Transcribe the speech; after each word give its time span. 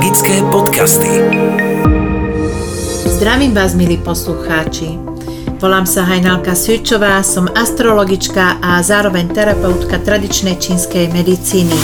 Magické 0.00 0.40
podcasty. 0.48 1.12
Zdravím 3.04 3.52
vás, 3.52 3.76
milí 3.76 4.00
poslucháči. 4.00 4.96
Volám 5.60 5.84
sa 5.84 6.08
Hajnalka 6.08 6.56
Svičová, 6.56 7.20
som 7.20 7.44
astrologička 7.52 8.64
a 8.64 8.80
zároveň 8.80 9.28
terapeutka 9.28 10.00
tradičnej 10.00 10.56
čínskej 10.56 11.12
medicíny. 11.12 11.76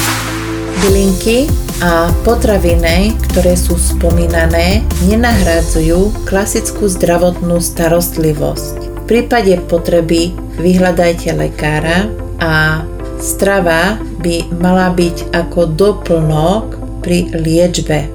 Bylinky 0.80 1.44
a 1.84 2.08
potraviny, 2.24 3.12
ktoré 3.28 3.52
sú 3.52 3.76
spomínané, 3.76 4.80
nenahrádzajú 5.12 6.24
klasickú 6.24 6.88
zdravotnú 6.88 7.60
starostlivosť. 7.60 8.96
V 8.96 9.00
prípade 9.04 9.60
potreby 9.68 10.32
vyhľadajte 10.56 11.36
lekára 11.36 12.08
a 12.40 12.80
strava 13.20 14.00
by 14.24 14.56
mala 14.56 14.88
byť 14.88 15.36
ako 15.36 15.68
doplnok 15.68 16.75
pri 17.06 17.30
liečbe. 17.30 18.10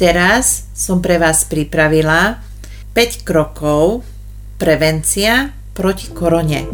Teraz 0.00 0.72
som 0.72 1.04
pre 1.04 1.20
vás 1.20 1.44
pripravila 1.44 2.40
5 2.96 3.28
krokov 3.28 4.00
prevencia 4.56 5.52
proti 5.76 6.08
korone. 6.08 6.64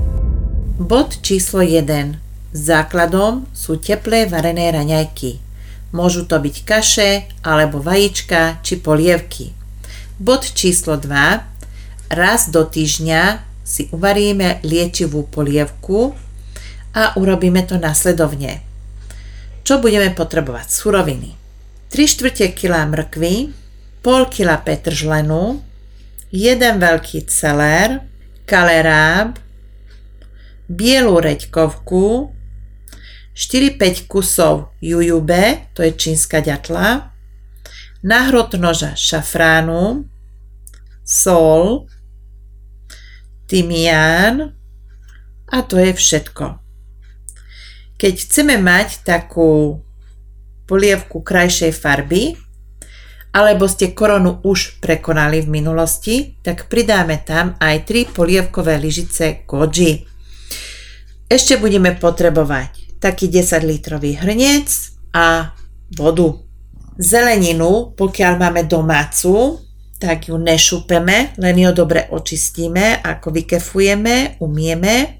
Bod 0.78 1.18
číslo 1.18 1.66
1. 1.66 2.14
Základom 2.54 3.50
sú 3.50 3.82
teplé 3.82 4.30
varené 4.30 4.70
raňajky. 4.70 5.42
Môžu 5.90 6.30
to 6.30 6.38
byť 6.38 6.56
kaše 6.62 7.26
alebo 7.42 7.82
vajíčka 7.82 8.62
či 8.62 8.78
polievky. 8.78 9.50
Bod 10.14 10.46
číslo 10.46 10.94
2. 10.94 12.14
Raz 12.14 12.54
do 12.54 12.62
týždňa 12.62 13.42
si 13.66 13.90
uvaríme 13.90 14.62
liečivú 14.62 15.26
polievku 15.26 16.14
a 16.94 17.18
urobíme 17.18 17.66
to 17.66 17.82
následovne. 17.82 18.69
Čo 19.70 19.78
budeme 19.78 20.10
potrebovať? 20.10 20.66
Suroviny. 20.66 21.30
3 21.94 21.94
štvrte 21.94 22.58
kila 22.58 22.82
mrkvy, 22.90 23.54
pol 24.02 24.26
kila 24.26 24.58
petržlenu, 24.66 25.62
jeden 26.34 26.82
veľký 26.82 27.30
celer, 27.30 28.02
kaleráb, 28.50 29.38
bielú 30.66 31.22
reďkovku, 31.22 32.34
4-5 33.38 34.10
kusov 34.10 34.74
jujube, 34.82 35.62
to 35.78 35.86
je 35.86 35.94
čínska 35.94 36.42
ďatla, 36.42 37.14
nahrot 38.02 38.58
noža 38.58 38.98
šafránu, 38.98 40.02
sol, 41.06 41.86
tymián 43.46 44.50
a 45.46 45.62
to 45.62 45.78
je 45.78 45.94
všetko. 45.94 46.58
Keď 48.00 48.14
chceme 48.16 48.56
mať 48.56 49.04
takú 49.04 49.84
polievku 50.64 51.20
krajšej 51.20 51.76
farby, 51.76 52.32
alebo 53.36 53.68
ste 53.68 53.92
koronu 53.92 54.40
už 54.40 54.80
prekonali 54.80 55.44
v 55.44 55.52
minulosti, 55.60 56.40
tak 56.40 56.72
pridáme 56.72 57.20
tam 57.20 57.60
aj 57.60 57.84
3 57.84 58.16
polievkové 58.16 58.80
lyžice 58.80 59.44
goji. 59.44 60.08
Ešte 61.28 61.60
budeme 61.60 61.92
potrebovať 61.92 62.98
taký 63.04 63.28
10 63.28 63.68
litrový 63.68 64.16
hrniec 64.16 64.96
a 65.12 65.52
vodu. 65.92 66.40
Zeleninu, 66.96 67.92
pokiaľ 68.00 68.32
máme 68.40 68.64
domácu, 68.64 69.60
tak 70.00 70.32
ju 70.32 70.40
nešupeme, 70.40 71.36
len 71.36 71.56
ju 71.60 71.70
dobre 71.76 72.08
očistíme, 72.08 73.04
ako 73.04 73.28
vykefujeme, 73.36 74.40
umieme 74.40 75.19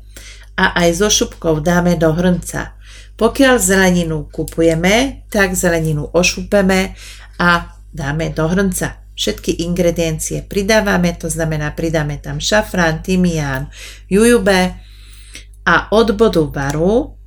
a 0.56 0.74
aj 0.80 0.90
so 0.98 1.08
šupkou 1.10 1.60
dáme 1.60 1.96
do 2.00 2.10
hrnca. 2.14 2.74
Pokiaľ 3.20 3.54
zeleninu 3.60 4.32
kupujeme, 4.32 5.26
tak 5.28 5.52
zeleninu 5.52 6.08
ošupeme 6.08 6.96
a 7.36 7.76
dáme 7.92 8.32
do 8.32 8.48
hrnca. 8.48 9.04
Všetky 9.12 9.60
ingrediencie 9.68 10.48
pridávame, 10.48 11.12
to 11.12 11.28
znamená 11.28 11.76
pridáme 11.76 12.16
tam 12.24 12.40
šafrán, 12.40 13.04
tymián, 13.04 13.68
jujube 14.08 14.80
a 15.69 15.92
od 15.92 16.16
bodu 16.16 16.48
varu 16.48 17.20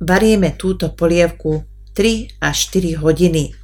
varieme 0.00 0.52
túto 0.60 0.92
polievku 0.92 1.64
3 1.96 2.44
až 2.44 2.56
4 2.76 3.00
hodiny. 3.00 3.56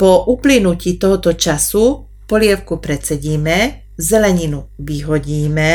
Po 0.00 0.24
uplynutí 0.32 0.96
tohoto 0.96 1.36
času 1.36 2.08
polievku 2.24 2.80
predsedíme, 2.80 3.84
zeleninu 4.00 4.72
vyhodíme, 4.80 5.72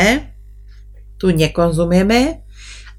tu 1.18 1.34
nekonzumujeme 1.34 2.40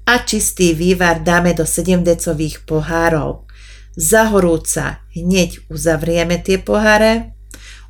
a 0.06 0.12
čistý 0.22 0.76
vývar 0.76 1.24
dáme 1.24 1.56
do 1.56 1.66
7 1.66 2.04
decových 2.04 2.62
pohárov. 2.68 3.48
Za 3.96 4.30
horúca 4.30 5.02
hneď 5.16 5.66
uzavrieme 5.66 6.38
tie 6.38 6.62
poháre, 6.62 7.34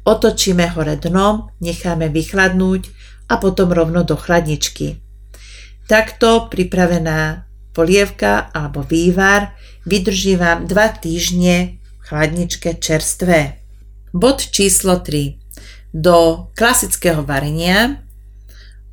otočíme 0.06 0.72
hore 0.72 0.96
dnom, 0.96 1.52
necháme 1.60 2.08
vychladnúť 2.08 2.88
a 3.28 3.36
potom 3.36 3.70
rovno 3.70 4.02
do 4.02 4.16
chladničky. 4.16 4.96
Takto 5.86 6.48
pripravená 6.48 7.46
polievka 7.74 8.50
alebo 8.50 8.82
vývar 8.82 9.54
vydrží 9.86 10.34
vám 10.38 10.66
2 10.66 11.04
týždne 11.04 11.78
v 11.78 12.02
chladničke 12.02 12.80
čerstvé. 12.80 13.60
Bod 14.10 14.42
číslo 14.50 14.98
3. 14.98 15.94
Do 15.94 16.50
klasického 16.58 17.22
varenia 17.22 18.02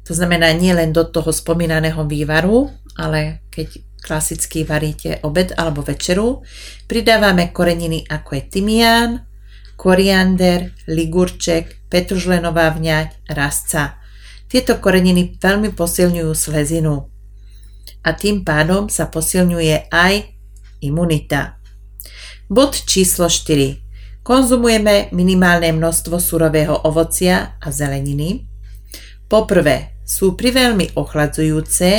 to 0.07 0.15
znamená 0.15 0.55
nie 0.55 0.71
len 0.71 0.95
do 0.95 1.03
toho 1.03 1.35
spomínaného 1.35 2.07
vývaru, 2.07 2.71
ale 2.95 3.43
keď 3.51 3.83
klasicky 3.99 4.63
varíte 4.63 5.19
obed 5.27 5.51
alebo 5.59 5.83
večeru, 5.83 6.47
pridávame 6.87 7.51
koreniny 7.51 8.07
ako 8.07 8.39
je 8.39 8.43
tymián, 8.47 9.27
koriander, 9.75 10.71
ligurček, 10.87 11.91
petružlenová 11.91 12.71
vňať, 12.71 13.27
rastca. 13.35 13.99
Tieto 14.47 14.79
koreniny 14.79 15.35
veľmi 15.43 15.75
posilňujú 15.75 16.31
slezinu 16.31 17.11
a 18.07 18.09
tým 18.15 18.47
pádom 18.47 18.87
sa 18.87 19.11
posilňuje 19.11 19.91
aj 19.91 20.13
imunita. 20.79 21.59
Bod 22.47 22.79
číslo 22.87 23.27
4. 23.27 24.23
Konzumujeme 24.23 25.11
minimálne 25.11 25.75
množstvo 25.75 26.15
surového 26.15 26.87
ovocia 26.87 27.59
a 27.59 27.67
zeleniny. 27.75 28.47
Poprvé, 29.27 29.96
sú 30.07 30.39
priveľmi 30.39 30.95
ochladzujúce 30.95 31.91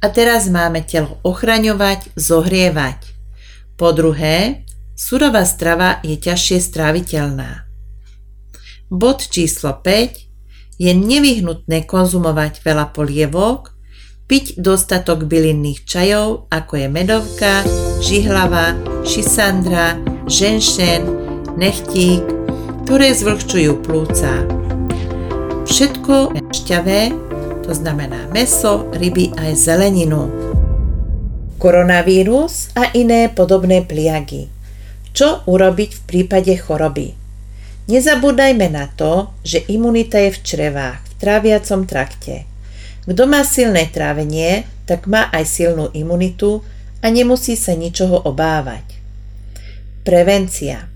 a 0.00 0.06
teraz 0.08 0.48
máme 0.48 0.80
telo 0.80 1.20
ochraňovať, 1.20 2.16
zohrievať. 2.16 3.12
Po 3.76 3.92
druhé, 3.92 4.64
surová 4.96 5.44
strava 5.44 6.00
je 6.00 6.16
ťažšie 6.16 6.58
stráviteľná. 6.64 7.68
Bod 8.88 9.28
číslo 9.28 9.76
5 9.76 10.80
je 10.80 10.92
nevyhnutné 10.96 11.84
konzumovať 11.84 12.64
veľa 12.64 12.96
polievok, 12.96 13.76
piť 14.24 14.56
dostatok 14.56 15.28
bylinných 15.28 15.84
čajov, 15.84 16.48
ako 16.48 16.72
je 16.80 16.88
medovka, 16.88 17.54
žihlava, 18.00 18.72
šisandra, 19.04 20.00
ženšen, 20.24 21.04
nechtík, 21.60 22.24
ktoré 22.88 23.12
zvlhčujú 23.12 23.84
plúca. 23.84 24.32
Všetko 25.68 26.36
šťavé 26.52 27.33
to 27.64 27.72
znamená 27.72 28.28
meso, 28.28 28.92
ryby 28.92 29.32
aj 29.40 29.56
zeleninu. 29.56 30.28
Koronavírus 31.56 32.68
a 32.76 32.92
iné 32.92 33.32
podobné 33.32 33.80
pliagy. 33.80 34.52
Čo 35.16 35.48
urobiť 35.48 35.90
v 35.96 36.02
prípade 36.04 36.52
choroby? 36.60 37.16
Nezabúdajme 37.88 38.68
na 38.68 38.92
to, 38.92 39.32
že 39.40 39.64
imunita 39.72 40.20
je 40.20 40.36
v 40.36 40.42
črevách, 40.44 41.00
v 41.00 41.14
tráviacom 41.16 41.88
trakte. 41.88 42.44
Kto 43.08 43.24
má 43.24 43.40
silné 43.44 43.88
trávenie, 43.88 44.68
tak 44.84 45.08
má 45.08 45.32
aj 45.32 45.44
silnú 45.48 45.88
imunitu 45.96 46.60
a 47.00 47.08
nemusí 47.08 47.56
sa 47.56 47.72
ničoho 47.72 48.28
obávať. 48.28 49.00
Prevencia– 50.04 50.88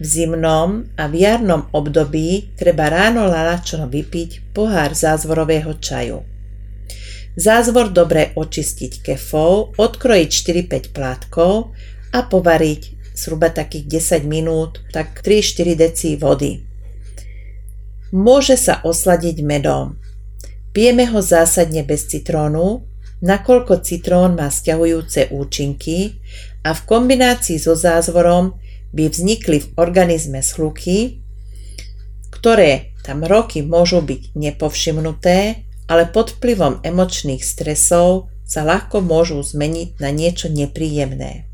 v 0.00 0.04
zimnom 0.04 0.88
a 0.96 1.04
v 1.12 1.14
jarnom 1.28 1.68
období 1.76 2.56
treba 2.56 2.88
ráno 2.88 3.28
lalačno 3.28 3.84
vypiť 3.84 4.56
pohár 4.56 4.96
zázvorového 4.96 5.76
čaju. 5.76 6.24
Zázvor 7.36 7.92
dobre 7.92 8.32
očistiť 8.32 9.04
kefou, 9.04 9.76
odkrojiť 9.76 10.30
4-5 10.32 10.96
plátkov 10.96 11.76
a 12.16 12.24
povariť 12.24 13.14
zhruba 13.14 13.52
takých 13.52 14.00
10 14.24 14.24
minút, 14.24 14.80
tak 14.88 15.20
3-4 15.20 15.76
deci 15.76 16.16
vody. 16.16 16.64
Môže 18.10 18.58
sa 18.58 18.82
osladiť 18.82 19.36
medom. 19.44 20.00
Pijeme 20.72 21.06
ho 21.12 21.20
zásadne 21.22 21.84
bez 21.86 22.08
citrónu, 22.10 22.82
nakoľko 23.22 23.84
citrón 23.84 24.34
má 24.34 24.48
stiahujúce 24.48 25.30
účinky 25.30 26.18
a 26.64 26.74
v 26.74 26.80
kombinácii 26.88 27.60
so 27.60 27.76
zázvorom 27.76 28.58
by 28.90 29.10
vznikli 29.10 29.62
v 29.62 29.68
organizme 29.78 30.42
schluky, 30.42 31.22
ktoré 32.30 32.94
tam 33.02 33.24
roky 33.26 33.64
môžu 33.64 34.04
byť 34.04 34.36
nepovšimnuté, 34.36 35.66
ale 35.90 36.02
pod 36.06 36.38
vplyvom 36.38 36.86
emočných 36.86 37.42
stresov 37.42 38.30
sa 38.46 38.62
ľahko 38.66 39.02
môžu 39.02 39.42
zmeniť 39.42 39.98
na 40.02 40.10
niečo 40.10 40.50
nepríjemné. 40.50 41.46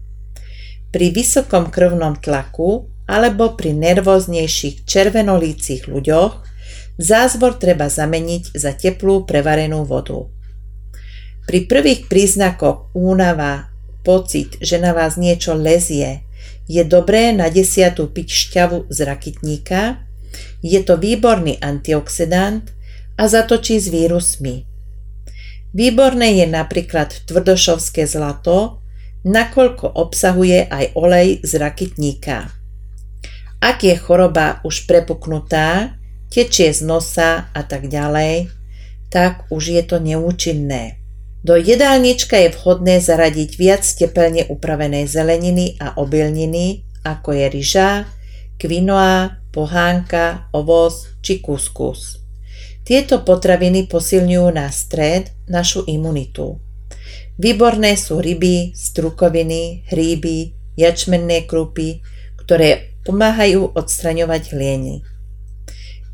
Pri 0.92 1.12
vysokom 1.12 1.68
krvnom 1.68 2.16
tlaku 2.16 2.88
alebo 3.06 3.54
pri 3.54 3.76
nervóznejších 3.76 4.88
červenolícich 4.88 5.86
ľuďoch 5.86 6.42
zázvor 6.96 7.60
treba 7.60 7.92
zameniť 7.92 8.56
za 8.56 8.72
teplú 8.74 9.28
prevarenú 9.28 9.84
vodu. 9.84 10.26
Pri 11.46 11.70
prvých 11.70 12.10
príznakoch 12.10 12.90
únava, 12.96 13.70
pocit, 14.02 14.58
že 14.58 14.82
na 14.82 14.90
vás 14.90 15.14
niečo 15.14 15.54
lezie, 15.54 16.25
je 16.66 16.82
dobré 16.82 17.30
na 17.30 17.46
desiatu 17.50 18.10
piť 18.10 18.28
šťavu 18.30 18.90
z 18.90 18.98
rakitníka, 19.06 20.02
je 20.60 20.80
to 20.82 20.98
výborný 20.98 21.62
antioxidant 21.62 22.74
a 23.16 23.30
zatočí 23.30 23.78
s 23.78 23.88
vírusmi. 23.88 24.66
Výborné 25.76 26.42
je 26.42 26.46
napríklad 26.48 27.26
tvrdošovské 27.28 28.08
zlato, 28.08 28.82
nakoľko 29.24 29.86
obsahuje 29.94 30.66
aj 30.66 30.84
olej 30.96 31.28
z 31.44 31.52
rakitníka. 31.60 32.48
Ak 33.60 33.82
je 33.82 33.96
choroba 33.96 34.60
už 34.62 34.84
prepuknutá, 34.84 35.96
tečie 36.28 36.72
z 36.72 36.84
nosa 36.84 37.48
a 37.52 37.60
tak 37.64 37.88
ďalej, 37.88 38.52
tak 39.08 39.48
už 39.48 39.72
je 39.72 39.82
to 39.86 39.96
neúčinné. 40.02 41.05
Do 41.46 41.54
jedálnička 41.54 42.42
je 42.42 42.50
vhodné 42.58 42.98
zaradiť 42.98 43.50
viac 43.54 43.86
tepelne 43.86 44.50
upravenej 44.50 45.06
zeleniny 45.06 45.78
a 45.78 45.94
obilniny, 45.94 46.82
ako 47.06 47.38
je 47.38 47.46
ryža, 47.46 47.90
kvinoa, 48.58 49.46
pohánka, 49.54 50.50
ovoz 50.50 51.06
či 51.22 51.38
kuskus. 51.38 52.18
Tieto 52.82 53.22
potraviny 53.22 53.86
posilňujú 53.86 54.48
na 54.58 54.74
stred 54.74 55.30
našu 55.46 55.86
imunitu. 55.86 56.58
Výborné 57.38 57.94
sú 57.94 58.18
ryby, 58.18 58.74
strukoviny, 58.74 59.86
hríby, 59.86 60.50
jačmenné 60.74 61.46
krupy, 61.46 62.02
ktoré 62.42 62.98
pomáhajú 63.06 63.70
odstraňovať 63.70 64.50
hlieny. 64.50 65.06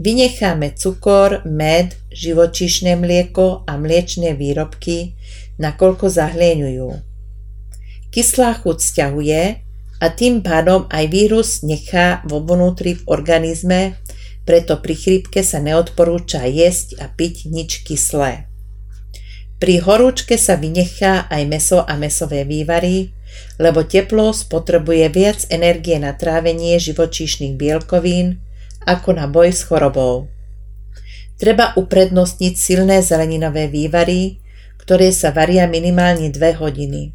Vynecháme 0.01 0.73
cukor, 0.73 1.45
med, 1.45 1.93
živočíšne 2.09 2.97
mlieko 2.97 3.69
a 3.69 3.77
mliečne 3.77 4.33
výrobky, 4.33 5.13
nakoľko 5.61 6.09
zahlieňujú. 6.09 6.89
Kyslá 8.13 8.57
chuť 8.61 8.79
stiahuje 8.81 9.43
a 10.01 10.07
tým 10.13 10.41
pádom 10.41 10.89
aj 10.89 11.05
vírus 11.13 11.61
nechá 11.61 12.25
vo 12.25 12.41
vnútri 12.41 12.97
v 12.97 13.03
organizme, 13.09 13.81
preto 14.43 14.81
pri 14.81 14.95
chrípke 14.97 15.41
sa 15.45 15.63
neodporúča 15.63 16.49
jesť 16.49 16.99
a 16.99 17.07
piť 17.13 17.53
nič 17.53 17.87
kyslé. 17.87 18.51
Pri 19.63 19.79
horúčke 19.79 20.35
sa 20.35 20.59
vynechá 20.59 21.31
aj 21.31 21.43
meso 21.47 21.79
a 21.87 21.95
mesové 21.95 22.43
vývary, 22.43 23.15
lebo 23.63 23.87
teplo 23.87 24.35
spotrebuje 24.35 25.07
viac 25.15 25.47
energie 25.55 25.97
na 26.03 26.19
trávenie 26.19 26.75
živočíšnych 26.83 27.55
bielkovín 27.55 28.43
ako 28.87 29.17
na 29.17 29.27
boj 29.31 29.51
s 29.55 29.63
chorobou. 29.67 30.31
Treba 31.37 31.75
uprednostniť 31.75 32.55
silné 32.55 33.03
zeleninové 33.03 33.67
vývary, 33.67 34.39
ktoré 34.79 35.11
sa 35.11 35.35
varia 35.35 35.67
minimálne 35.67 36.31
2 36.31 36.63
hodiny. 36.63 37.15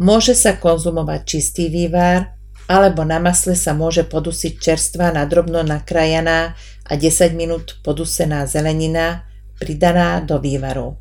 Môže 0.00 0.32
sa 0.32 0.56
konzumovať 0.56 1.20
čistý 1.28 1.68
vývar, 1.68 2.40
alebo 2.70 3.04
na 3.04 3.20
masle 3.20 3.52
sa 3.52 3.76
môže 3.76 4.06
podusiť 4.06 4.56
čerstvá 4.56 5.12
nadrobno 5.12 5.60
nakrajaná 5.60 6.56
a 6.88 6.92
10 6.96 7.36
minút 7.36 7.76
podusená 7.84 8.48
zelenina 8.48 9.28
pridaná 9.60 10.24
do 10.24 10.40
vývaru. 10.40 10.96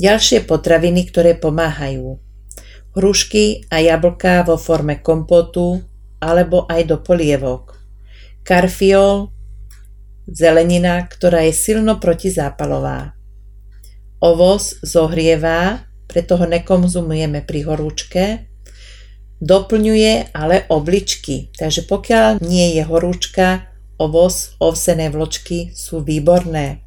Ďalšie 0.00 0.48
potraviny, 0.48 1.08
ktoré 1.12 1.36
pomáhajú. 1.36 2.16
Hrušky 2.96 3.68
a 3.68 3.84
jablká 3.84 4.48
vo 4.48 4.56
forme 4.56 5.04
kompotu 5.04 5.84
alebo 6.24 6.64
aj 6.72 6.88
do 6.88 6.96
polievok. 7.04 7.75
Karfiol, 8.46 9.34
zelenina, 10.30 11.02
ktorá 11.02 11.42
je 11.50 11.54
silno 11.54 11.98
protizápalová. 11.98 13.18
Ovoz 14.22 14.78
zohrievá, 14.86 15.90
preto 16.06 16.38
ho 16.38 16.46
nekonzumujeme 16.46 17.42
pri 17.42 17.66
horúčke. 17.66 18.46
Doplňuje 19.42 20.30
ale 20.30 20.62
obličky, 20.70 21.50
takže 21.58 21.90
pokiaľ 21.90 22.38
nie 22.46 22.78
je 22.78 22.86
horúčka, 22.86 23.66
ovoz, 23.98 24.54
ovsené 24.62 25.10
vločky 25.10 25.74
sú 25.74 26.06
výborné. 26.06 26.86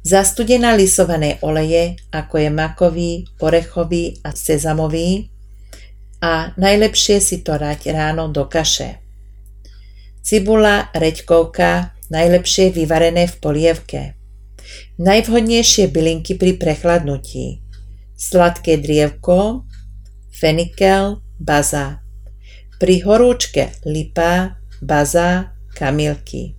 Zastudená 0.00 0.72
lisované 0.72 1.36
oleje, 1.44 2.00
ako 2.08 2.40
je 2.40 2.48
makový, 2.48 3.12
orechový 3.44 4.16
a 4.24 4.32
sezamový 4.32 5.28
a 6.24 6.56
najlepšie 6.56 7.20
si 7.20 7.44
to 7.44 7.60
rať 7.60 7.92
ráno 7.92 8.32
do 8.32 8.48
kaše. 8.48 9.09
Cibula, 10.20 10.92
reďkovka, 10.92 11.96
najlepšie 12.12 12.76
vyvarené 12.76 13.24
v 13.24 13.34
polievke. 13.40 14.02
Najvhodnejšie 15.00 15.88
bylinky 15.88 16.36
pri 16.36 16.60
prechladnutí. 16.60 17.64
Sladké 18.20 18.76
drievko, 18.76 19.64
fenikel, 20.28 21.24
baza. 21.40 22.04
Pri 22.76 23.00
horúčke 23.00 23.72
lipa, 23.88 24.60
baza, 24.84 25.56
kamilky. 25.72 26.52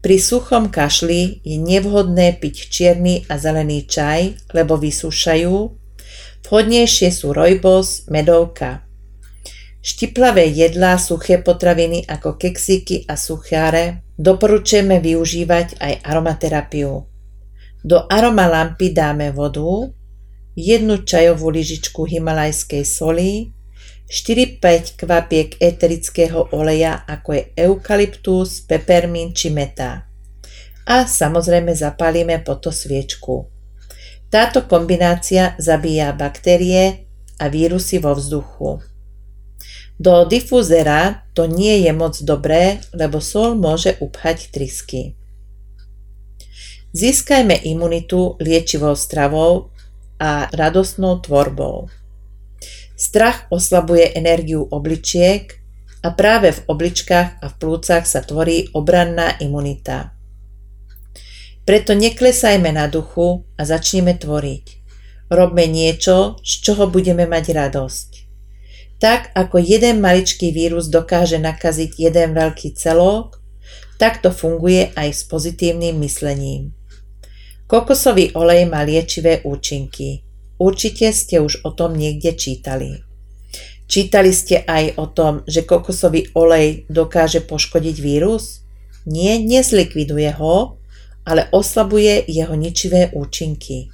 Pri 0.00 0.16
suchom 0.18 0.72
kašli 0.72 1.44
je 1.44 1.60
nevhodné 1.60 2.40
piť 2.40 2.56
čierny 2.72 3.28
a 3.28 3.36
zelený 3.36 3.86
čaj, 3.86 4.50
lebo 4.56 4.80
vysúšajú. 4.80 5.56
Vhodnejšie 6.48 7.08
sú 7.12 7.36
rojbos, 7.36 8.08
medovka. 8.08 8.84
Štiplavé 9.82 10.46
jedlá, 10.46 10.94
suché 10.94 11.42
potraviny 11.42 12.06
ako 12.06 12.38
keksíky 12.38 13.02
a 13.10 13.18
sucháre 13.18 14.06
doporučujeme 14.14 15.02
využívať 15.02 15.82
aj 15.82 15.92
aromaterapiu. 16.06 17.02
Do 17.82 17.98
aromalampy 18.06 18.94
dáme 18.94 19.34
vodu, 19.34 19.90
jednu 20.54 21.02
čajovú 21.02 21.50
lyžičku 21.50 22.06
himalajskej 22.06 22.86
soli, 22.86 23.50
4-5 24.06 25.02
kvapiek 25.02 25.58
eterického 25.58 26.54
oleja 26.54 27.02
ako 27.02 27.28
je 27.32 27.42
eukalyptus, 27.66 28.62
pepermín 28.62 29.34
či 29.34 29.50
meta. 29.50 30.06
A 30.86 31.10
samozrejme 31.10 31.74
zapálime 31.74 32.38
po 32.38 32.54
to 32.54 32.70
sviečku. 32.70 33.50
Táto 34.30 34.70
kombinácia 34.70 35.58
zabíja 35.58 36.14
baktérie 36.14 37.10
a 37.42 37.50
vírusy 37.50 37.98
vo 37.98 38.14
vzduchu. 38.14 38.91
Do 40.02 40.26
difúzera 40.26 41.22
to 41.30 41.46
nie 41.46 41.86
je 41.86 41.94
moc 41.94 42.18
dobré, 42.26 42.82
lebo 42.90 43.22
sol 43.22 43.54
môže 43.54 43.94
upchať 44.02 44.50
trysky. 44.50 45.14
Získajme 46.90 47.54
imunitu 47.62 48.34
liečivou 48.42 48.98
stravou 48.98 49.70
a 50.18 50.50
radostnou 50.50 51.22
tvorbou. 51.22 51.86
Strach 52.98 53.46
oslabuje 53.54 54.10
energiu 54.18 54.66
obličiek 54.66 55.62
a 56.02 56.10
práve 56.10 56.50
v 56.50 56.60
obličkách 56.66 57.38
a 57.38 57.46
v 57.46 57.54
plúcach 57.62 58.02
sa 58.02 58.26
tvorí 58.26 58.74
obranná 58.74 59.38
imunita. 59.38 60.18
Preto 61.62 61.94
neklesajme 61.94 62.74
na 62.74 62.90
duchu 62.90 63.46
a 63.54 63.62
začneme 63.62 64.18
tvoriť. 64.18 64.66
Robme 65.30 65.70
niečo, 65.70 66.42
z 66.42 66.52
čoho 66.58 66.90
budeme 66.90 67.22
mať 67.30 67.54
radosť. 67.54 68.21
Tak 69.02 69.34
ako 69.34 69.58
jeden 69.58 69.98
maličký 69.98 70.54
vírus 70.54 70.86
dokáže 70.86 71.42
nakaziť 71.42 71.98
jeden 71.98 72.38
veľký 72.38 72.78
celok, 72.78 73.42
tak 73.98 74.22
to 74.22 74.30
funguje 74.30 74.94
aj 74.94 75.10
s 75.10 75.26
pozitívnym 75.26 75.98
myslením. 75.98 76.70
Kokosový 77.66 78.30
olej 78.38 78.70
má 78.70 78.86
liečivé 78.86 79.42
účinky. 79.42 80.22
Určite 80.54 81.10
ste 81.10 81.42
už 81.42 81.66
o 81.66 81.74
tom 81.74 81.98
niekde 81.98 82.38
čítali. 82.38 83.02
Čítali 83.90 84.30
ste 84.30 84.62
aj 84.62 84.94
o 84.94 85.10
tom, 85.10 85.42
že 85.50 85.66
kokosový 85.66 86.30
olej 86.38 86.86
dokáže 86.86 87.42
poškodiť 87.42 87.96
vírus? 87.98 88.62
Nie, 89.02 89.42
nezlikviduje 89.42 90.30
ho, 90.38 90.78
ale 91.26 91.50
oslabuje 91.50 92.22
jeho 92.30 92.54
ničivé 92.54 93.10
účinky. 93.10 93.90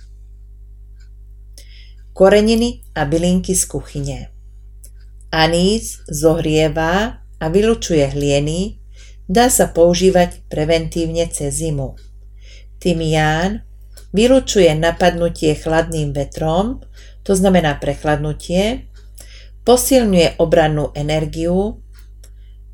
Koreniny 2.13 2.85
a 2.93 3.09
bylinky 3.09 3.57
z 3.57 3.65
kuchyne. 3.65 4.38
Anís 5.29 6.01
zohrieva 6.09 7.21
a 7.37 7.45
vylučuje 7.53 8.17
hlieny, 8.17 8.81
dá 9.29 9.53
sa 9.53 9.69
používať 9.69 10.49
preventívne 10.49 11.29
cez 11.29 11.61
zimu. 11.61 12.01
Tymián 12.81 13.69
vylučuje 14.17 14.73
napadnutie 14.73 15.53
chladným 15.53 16.17
vetrom, 16.17 16.81
to 17.21 17.37
znamená 17.37 17.77
prechladnutie, 17.77 18.89
posilňuje 19.69 20.41
obrannú 20.41 20.97
energiu, 20.97 21.85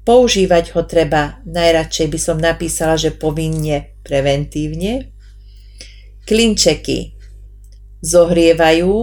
používať 0.06 0.78
ho 0.78 0.86
treba, 0.86 1.42
najradšej 1.42 2.06
by 2.06 2.18
som 2.22 2.38
napísala, 2.38 2.94
že 2.94 3.10
povinne 3.10 3.98
preventívne. 4.06 5.10
Klinčeky 6.22 7.18
zohrievajú, 7.98 8.94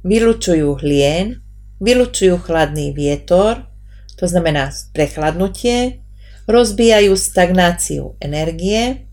vylučujú 0.00 0.80
hlien, 0.80 1.43
vylučujú 1.82 2.38
chladný 2.42 2.94
vietor, 2.94 3.66
to 4.14 4.30
znamená 4.30 4.70
prechladnutie, 4.94 6.04
rozbijajú 6.46 7.16
stagnáciu 7.16 8.14
energie, 8.20 9.08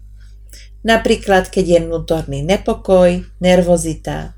napríklad 0.83 1.47
keď 1.47 1.65
je 1.65 1.79
vnútorný 1.87 2.39
nepokoj, 2.43 3.23
nervozita. 3.39 4.35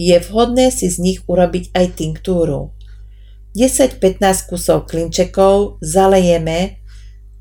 Je 0.00 0.16
vhodné 0.16 0.72
si 0.72 0.88
z 0.88 0.96
nich 0.98 1.18
urobiť 1.28 1.76
aj 1.76 1.86
tinktúru. 2.00 2.72
10-15 3.52 4.48
kusov 4.48 4.88
klinčekov 4.88 5.82
zalejeme 5.84 6.80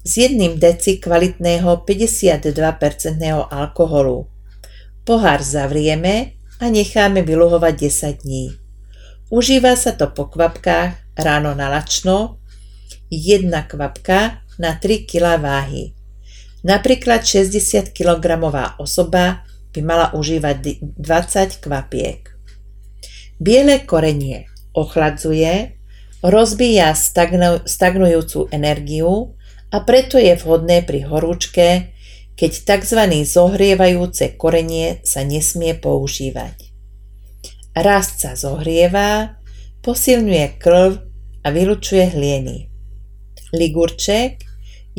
s 0.04 0.12
jedným 0.18 0.58
deci 0.58 0.98
kvalitného 0.98 1.86
52% 1.86 2.50
alkoholu. 3.48 4.28
Pohár 5.06 5.40
zavrieme 5.40 6.36
a 6.60 6.68
necháme 6.68 7.24
vyluhovať 7.24 7.74
10 7.80 8.26
dní. 8.26 8.69
Užíva 9.30 9.78
sa 9.78 9.94
to 9.94 10.10
po 10.10 10.26
kvapkách 10.26 11.14
ráno 11.22 11.54
na 11.54 11.70
lačno, 11.70 12.42
jedna 13.14 13.62
kvapka 13.62 14.42
na 14.58 14.74
3 14.74 15.06
kg 15.06 15.38
váhy. 15.38 15.94
Napríklad 16.66 17.22
60 17.22 17.94
kg 17.94 18.26
osoba 18.82 19.46
by 19.70 19.80
mala 19.86 20.10
užívať 20.18 20.82
20 20.98 21.62
kvapiek. 21.62 22.26
Biele 23.38 23.86
korenie 23.86 24.50
ochladzuje, 24.74 25.78
rozbíja 26.26 26.98
stagnu, 26.98 27.70
stagnujúcu 27.70 28.50
energiu 28.50 29.38
a 29.70 29.86
preto 29.86 30.18
je 30.18 30.34
vhodné 30.42 30.82
pri 30.82 31.06
horúčke, 31.06 31.94
keď 32.34 32.52
tzv. 32.66 33.02
zohrievajúce 33.30 34.34
korenie 34.42 35.06
sa 35.06 35.22
nesmie 35.22 35.78
používať. 35.78 36.69
Rast 37.80 38.20
sa 38.20 38.36
zohrieva, 38.36 39.40
posilňuje 39.80 40.60
krv 40.60 41.00
a 41.44 41.48
vylučuje 41.48 42.12
hlieny. 42.12 42.68
Ligurček 43.56 44.44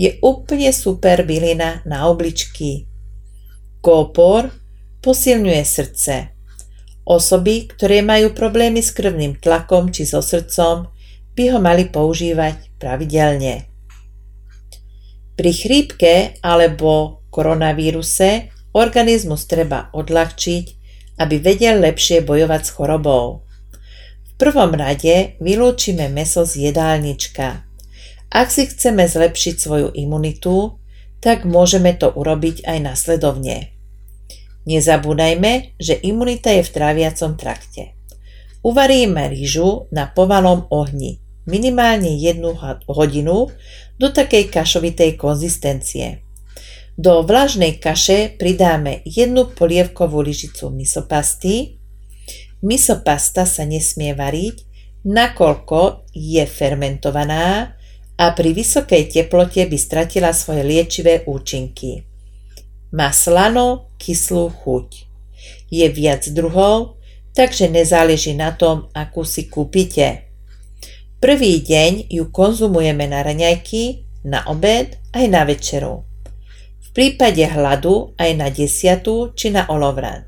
je 0.00 0.16
úplne 0.24 0.72
super 0.72 1.28
bylina 1.28 1.84
na 1.84 2.08
obličky. 2.08 2.88
Kópor 3.84 4.48
posilňuje 5.04 5.60
srdce. 5.60 6.32
Osoby, 7.04 7.68
ktoré 7.68 8.00
majú 8.00 8.32
problémy 8.32 8.80
s 8.80 8.96
krvným 8.96 9.36
tlakom 9.36 9.92
či 9.92 10.08
so 10.08 10.24
srdcom, 10.24 10.88
by 11.36 11.44
ho 11.52 11.58
mali 11.60 11.84
používať 11.84 12.80
pravidelne. 12.80 13.68
Pri 15.36 15.52
chrípke 15.52 16.40
alebo 16.40 17.24
koronavíruse 17.28 18.52
organizmus 18.72 19.44
treba 19.44 19.92
odľahčiť, 19.92 20.79
aby 21.20 21.36
vedel 21.36 21.84
lepšie 21.84 22.24
bojovať 22.24 22.62
s 22.64 22.70
chorobou. 22.72 23.44
V 24.24 24.30
prvom 24.40 24.72
rade 24.72 25.36
vylúčime 25.36 26.08
meso 26.08 26.48
z 26.48 26.72
jedálnička. 26.72 27.68
Ak 28.32 28.48
si 28.48 28.64
chceme 28.64 29.04
zlepšiť 29.04 29.54
svoju 29.60 29.88
imunitu, 29.92 30.80
tak 31.20 31.44
môžeme 31.44 31.92
to 31.92 32.08
urobiť 32.08 32.64
aj 32.64 32.78
nasledovne. 32.80 33.76
Nezabúdajme, 34.64 35.76
že 35.76 36.00
imunita 36.00 36.56
je 36.56 36.64
v 36.64 36.72
tráviacom 36.72 37.36
trakte. 37.36 37.92
Uvaríme 38.64 39.28
rýžu 39.28 39.92
na 39.92 40.08
pomalom 40.08 40.64
ohni 40.72 41.20
minimálne 41.50 42.14
jednu 42.14 42.54
hodinu 42.86 43.50
do 43.98 44.08
takej 44.08 44.48
kašovitej 44.54 45.18
konzistencie. 45.18 46.22
Do 47.00 47.24
vlažnej 47.24 47.80
kaše 47.80 48.36
pridáme 48.36 49.00
jednu 49.08 49.48
polievkovú 49.56 50.20
lyžicu 50.20 50.68
misopasty. 50.68 51.80
Misopasta 52.60 53.48
sa 53.48 53.64
nesmie 53.64 54.12
variť, 54.12 54.68
nakoľko 55.08 56.12
je 56.12 56.44
fermentovaná 56.44 57.72
a 58.20 58.24
pri 58.36 58.52
vysokej 58.52 59.16
teplote 59.16 59.64
by 59.64 59.78
stratila 59.80 60.36
svoje 60.36 60.60
liečivé 60.60 61.24
účinky. 61.24 62.04
Má 62.92 63.16
slano, 63.16 63.96
kyslú 63.96 64.52
chuť. 64.60 65.08
Je 65.72 65.88
viac 65.88 66.28
druhov, 66.36 67.00
takže 67.32 67.72
nezáleží 67.72 68.36
na 68.36 68.52
tom, 68.52 68.92
akú 68.92 69.24
si 69.24 69.48
kúpite. 69.48 70.28
Prvý 71.16 71.64
deň 71.64 72.12
ju 72.12 72.28
konzumujeme 72.28 73.08
na 73.08 73.24
raňajky, 73.24 74.04
na 74.28 74.44
obed 74.52 75.00
aj 75.16 75.24
na 75.32 75.48
večeru. 75.48 76.09
V 76.90 76.98
prípade 76.98 77.46
hladu 77.46 78.18
aj 78.18 78.30
na 78.34 78.50
desiatu 78.50 79.30
či 79.38 79.54
na 79.54 79.62
olovrant. 79.70 80.26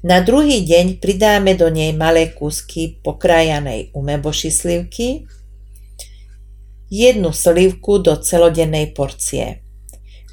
Na 0.00 0.24
druhý 0.24 0.64
deň 0.64 0.96
pridáme 0.96 1.52
do 1.60 1.68
nej 1.68 1.92
malé 1.92 2.32
kúsky 2.32 2.96
pokrájanej 3.04 3.92
umeboši 3.92 4.48
slivky, 4.48 5.28
jednu 6.88 7.36
slivku 7.36 8.00
do 8.00 8.16
celodennej 8.16 8.96
porcie. 8.96 9.60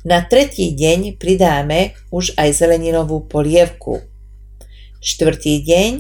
Na 0.08 0.24
tretí 0.24 0.72
deň 0.72 1.20
pridáme 1.20 2.00
už 2.16 2.40
aj 2.40 2.56
zeleninovú 2.56 3.28
polievku. 3.28 4.08
Štvrtý 5.04 5.68
deň 5.68 5.92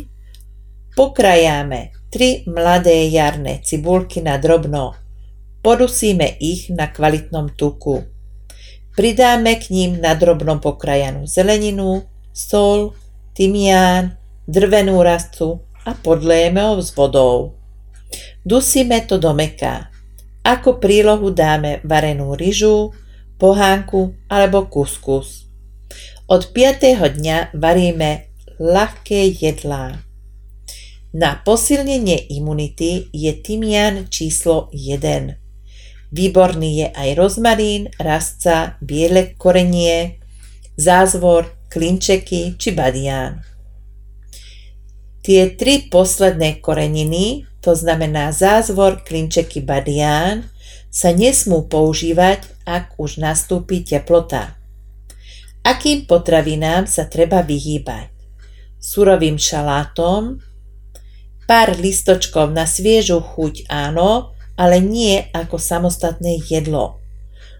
pokrajáme 0.95 1.91
3 2.07 2.47
mladé 2.47 3.11
jarné 3.11 3.59
cibulky 3.59 4.23
na 4.23 4.39
drobno. 4.39 4.95
Podusíme 5.59 6.39
ich 6.39 6.71
na 6.71 6.87
kvalitnom 6.87 7.51
tuku. 7.51 8.14
Pridáme 8.95 9.59
k 9.59 9.69
ním 9.75 9.99
na 9.99 10.15
drobno 10.15 10.55
pokrajanú 10.63 11.27
zeleninu, 11.27 12.07
sol, 12.31 12.95
tymián, 13.35 14.15
drvenú 14.47 15.03
rastu 15.03 15.59
a 15.83 15.91
podlejeme 15.91 16.63
ho 16.63 16.79
s 16.79 16.95
vodou. 16.95 17.59
Dusíme 18.47 19.03
to 19.03 19.19
do 19.19 19.35
meka. 19.35 19.91
Ako 20.47 20.79
prílohu 20.79 21.35
dáme 21.35 21.83
varenú 21.83 22.39
ryžu, 22.39 22.95
pohánku 23.35 24.15
alebo 24.31 24.71
kuskus. 24.71 25.49
Od 26.31 26.41
5. 26.55 26.95
dňa 27.19 27.51
varíme 27.51 28.31
ľahké 28.57 29.27
jedlá. 29.35 29.99
Na 31.15 31.39
posilnenie 31.43 32.31
imunity 32.31 33.11
je 33.11 33.31
tymián 33.43 34.07
číslo 34.07 34.71
1. 34.71 35.44
Výborný 36.15 36.71
je 36.79 36.87
aj 36.95 37.09
rozmarín, 37.19 37.91
rastca, 37.99 38.79
biele 38.79 39.35
korenie, 39.35 40.23
zázvor, 40.79 41.51
klinčeky 41.67 42.55
či 42.55 42.71
badián. 42.71 43.43
Tie 45.19 45.51
tri 45.59 45.91
posledné 45.91 46.63
koreniny, 46.63 47.43
to 47.59 47.75
znamená 47.75 48.31
zázvor, 48.31 49.03
klinčeky, 49.03 49.59
badián, 49.59 50.47
sa 50.87 51.11
nesmú 51.11 51.67
používať, 51.67 52.47
ak 52.63 52.95
už 52.95 53.19
nastúpi 53.19 53.83
teplota. 53.83 54.55
Akým 55.67 56.07
potravinám 56.07 56.87
sa 56.87 57.11
treba 57.11 57.43
vyhýbať? 57.43 58.07
Surovým 58.79 59.35
šalátom, 59.35 60.39
Pár 61.45 61.77
listočkov 61.77 62.57
na 62.57 62.65
sviežu 62.65 63.21
chuť 63.21 63.69
áno, 63.69 64.33
ale 64.55 64.79
nie 64.79 65.27
ako 65.35 65.59
samostatné 65.59 66.39
jedlo. 66.47 66.99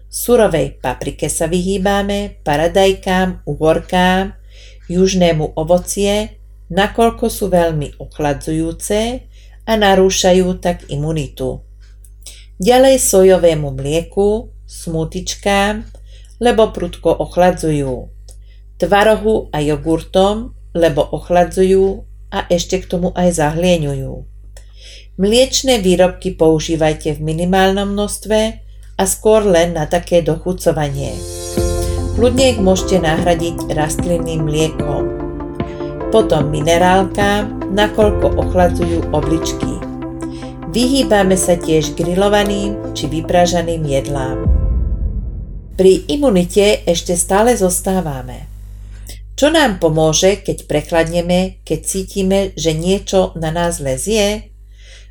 Surovej 0.08 0.80
paprike 0.80 1.28
sa 1.28 1.44
vyhýbame, 1.50 2.40
paradajkám, 2.40 3.44
uhorkám, 3.44 4.32
južnému 4.88 5.58
ovocie, 5.58 6.40
nakoľko 6.72 7.26
sú 7.28 7.52
veľmi 7.52 8.00
ochladzujúce 8.00 9.00
a 9.66 9.72
narúšajú 9.74 10.46
tak 10.62 10.86
imunitu. 10.88 11.60
Ďalej 12.56 12.96
sojovému 13.02 13.76
mlieku, 13.76 14.48
smutičkám, 14.64 15.84
lebo 16.40 16.72
prudko 16.72 17.12
ochladzujú. 17.12 18.08
Tvarohu 18.80 19.52
a 19.52 19.60
jogurtom, 19.60 20.56
lebo 20.72 21.04
ochladzujú 21.04 22.04
a 22.32 22.44
ešte 22.48 22.80
k 22.80 22.88
tomu 22.88 23.08
aj 23.16 23.40
zahlieňujú. 23.40 24.35
Mliečné 25.16 25.80
výrobky 25.80 26.36
používajte 26.36 27.16
v 27.16 27.24
minimálnom 27.24 27.88
množstve 27.96 28.40
a 29.00 29.02
skôr 29.08 29.48
len 29.48 29.72
na 29.72 29.88
také 29.88 30.20
dochucovanie. 30.20 31.16
Kľudne 32.20 32.52
ich 32.52 32.60
môžete 32.60 33.00
nahradiť 33.00 33.72
rastlinným 33.72 34.44
mliekom. 34.44 35.08
Potom 36.12 36.52
minerálka, 36.52 37.48
nakoľko 37.72 38.44
ochladzujú 38.44 39.08
obličky. 39.16 39.80
Vyhýbame 40.76 41.40
sa 41.40 41.56
tiež 41.56 41.96
grillovaným 41.96 42.92
či 42.92 43.08
vypražaným 43.08 43.88
jedlám. 43.88 44.44
Pri 45.80 46.04
imunite 46.12 46.84
ešte 46.84 47.16
stále 47.16 47.56
zostávame. 47.56 48.52
Čo 49.32 49.48
nám 49.48 49.80
pomôže, 49.80 50.44
keď 50.44 50.68
prechladneme, 50.68 51.64
keď 51.64 51.78
cítime, 51.88 52.52
že 52.52 52.76
niečo 52.76 53.32
na 53.40 53.48
nás 53.48 53.80
lezie? 53.80 54.55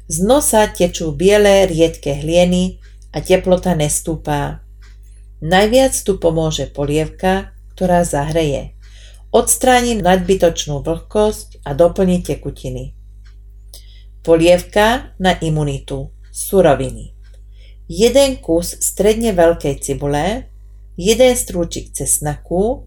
Z 0.05 0.21
nosa 0.21 0.69
tečú 0.69 1.09
biele, 1.17 1.65
riedke 1.65 2.13
hlieny 2.13 2.77
a 3.09 3.25
teplota 3.25 3.73
nestúpá. 3.73 4.61
Najviac 5.41 5.97
tu 6.05 6.21
pomôže 6.21 6.69
polievka, 6.69 7.57
ktorá 7.73 8.05
zahreje. 8.05 8.77
Odstráni 9.33 9.97
nadbytočnú 9.97 10.85
vlhkosť 10.85 11.65
a 11.65 11.73
doplní 11.73 12.21
tekutiny. 12.21 12.93
Polievka 14.21 15.17
na 15.17 15.33
imunitu. 15.41 16.13
Suroviny. 16.29 17.15
Jeden 17.89 18.37
kus 18.43 18.77
stredne 18.77 19.33
veľkej 19.33 19.79
cibule, 19.81 20.51
jeden 20.99 21.33
strúčik 21.33 21.95
cesnaku, 21.95 22.85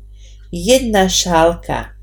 jedna 0.53 1.09
šálka 1.11 1.99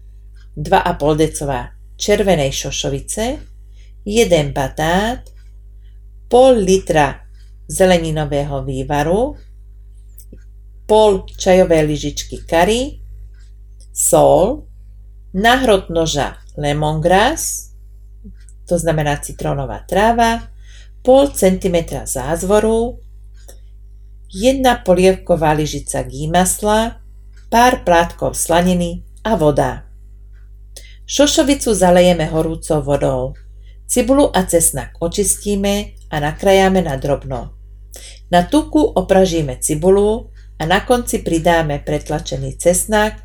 2,5 0.58 1.22
decová 1.22 1.72
červenej 1.96 2.52
šošovice, 2.52 3.55
jeden 4.06 4.54
batát, 4.54 5.26
pol 6.30 6.62
litra 6.62 7.26
zeleninového 7.66 8.62
vývaru, 8.62 9.36
pol 10.86 11.26
čajovej 11.26 11.84
lyžičky 11.90 12.46
kary, 12.46 13.02
sol, 13.90 14.70
nahrot 15.34 15.90
noža 15.90 16.38
lemongrass, 16.58 17.74
to 18.70 18.78
znamená 18.78 19.18
citrónová 19.18 19.82
tráva, 19.90 20.50
pol 21.02 21.30
centimetra 21.34 22.06
zázvoru, 22.06 23.02
jedna 24.34 24.82
polievková 24.82 25.54
lyžica 25.54 26.02
gý 26.06 26.30
masla, 26.30 27.02
pár 27.50 27.86
plátkov 27.86 28.34
slaniny 28.34 29.06
a 29.24 29.38
voda. 29.38 29.86
Šošovicu 31.06 31.74
zalejeme 31.74 32.26
horúcou 32.26 32.82
vodou. 32.82 33.38
Cibulu 33.86 34.34
a 34.34 34.44
cesnak 34.44 34.98
očistíme 35.00 35.94
a 36.10 36.20
nakrájame 36.20 36.82
na 36.82 36.98
drobno. 36.98 37.54
Na 38.32 38.42
tuku 38.44 38.82
opražíme 38.82 39.62
cibulu 39.62 40.34
a 40.60 40.66
na 40.66 40.82
konci 40.82 41.22
pridáme 41.22 41.80
pretlačený 41.86 42.58
cesnak 42.58 43.22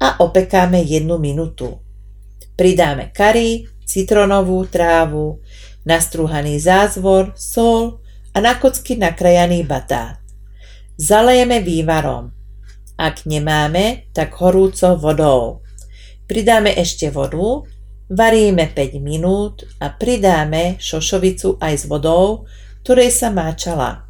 a 0.00 0.22
opekáme 0.22 0.82
jednu 0.82 1.18
minútu. 1.18 1.82
Pridáme 2.54 3.10
kary, 3.10 3.66
citronovú 3.82 4.62
trávu, 4.70 5.42
nastrúhaný 5.82 6.62
zázvor, 6.62 7.34
sol 7.34 7.98
a 8.34 8.38
na 8.40 8.54
kocky 8.54 8.94
nakrajaný 8.94 9.66
batát. 9.66 10.22
Zalejeme 10.94 11.58
vývarom. 11.58 12.30
Ak 12.94 13.26
nemáme, 13.26 14.06
tak 14.14 14.38
horúcou 14.38 14.94
vodou. 14.94 15.66
Pridáme 16.30 16.70
ešte 16.78 17.10
vodu, 17.10 17.66
varíme 18.10 18.68
5 18.70 19.00
minút 19.00 19.64
a 19.80 19.92
pridáme 19.92 20.76
šošovicu 20.80 21.60
aj 21.60 21.74
s 21.74 21.84
vodou, 21.88 22.44
ktorej 22.84 23.10
sa 23.12 23.32
máčala. 23.32 24.04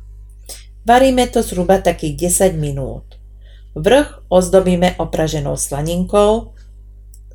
Varíme 0.85 1.27
to 1.33 1.41
zhruba 1.41 1.81
takých 1.81 2.29
10 2.53 2.61
minút. 2.61 3.17
Vrch 3.75 4.29
ozdobíme 4.31 5.01
opraženou 5.01 5.59
slaninkou, 5.59 6.55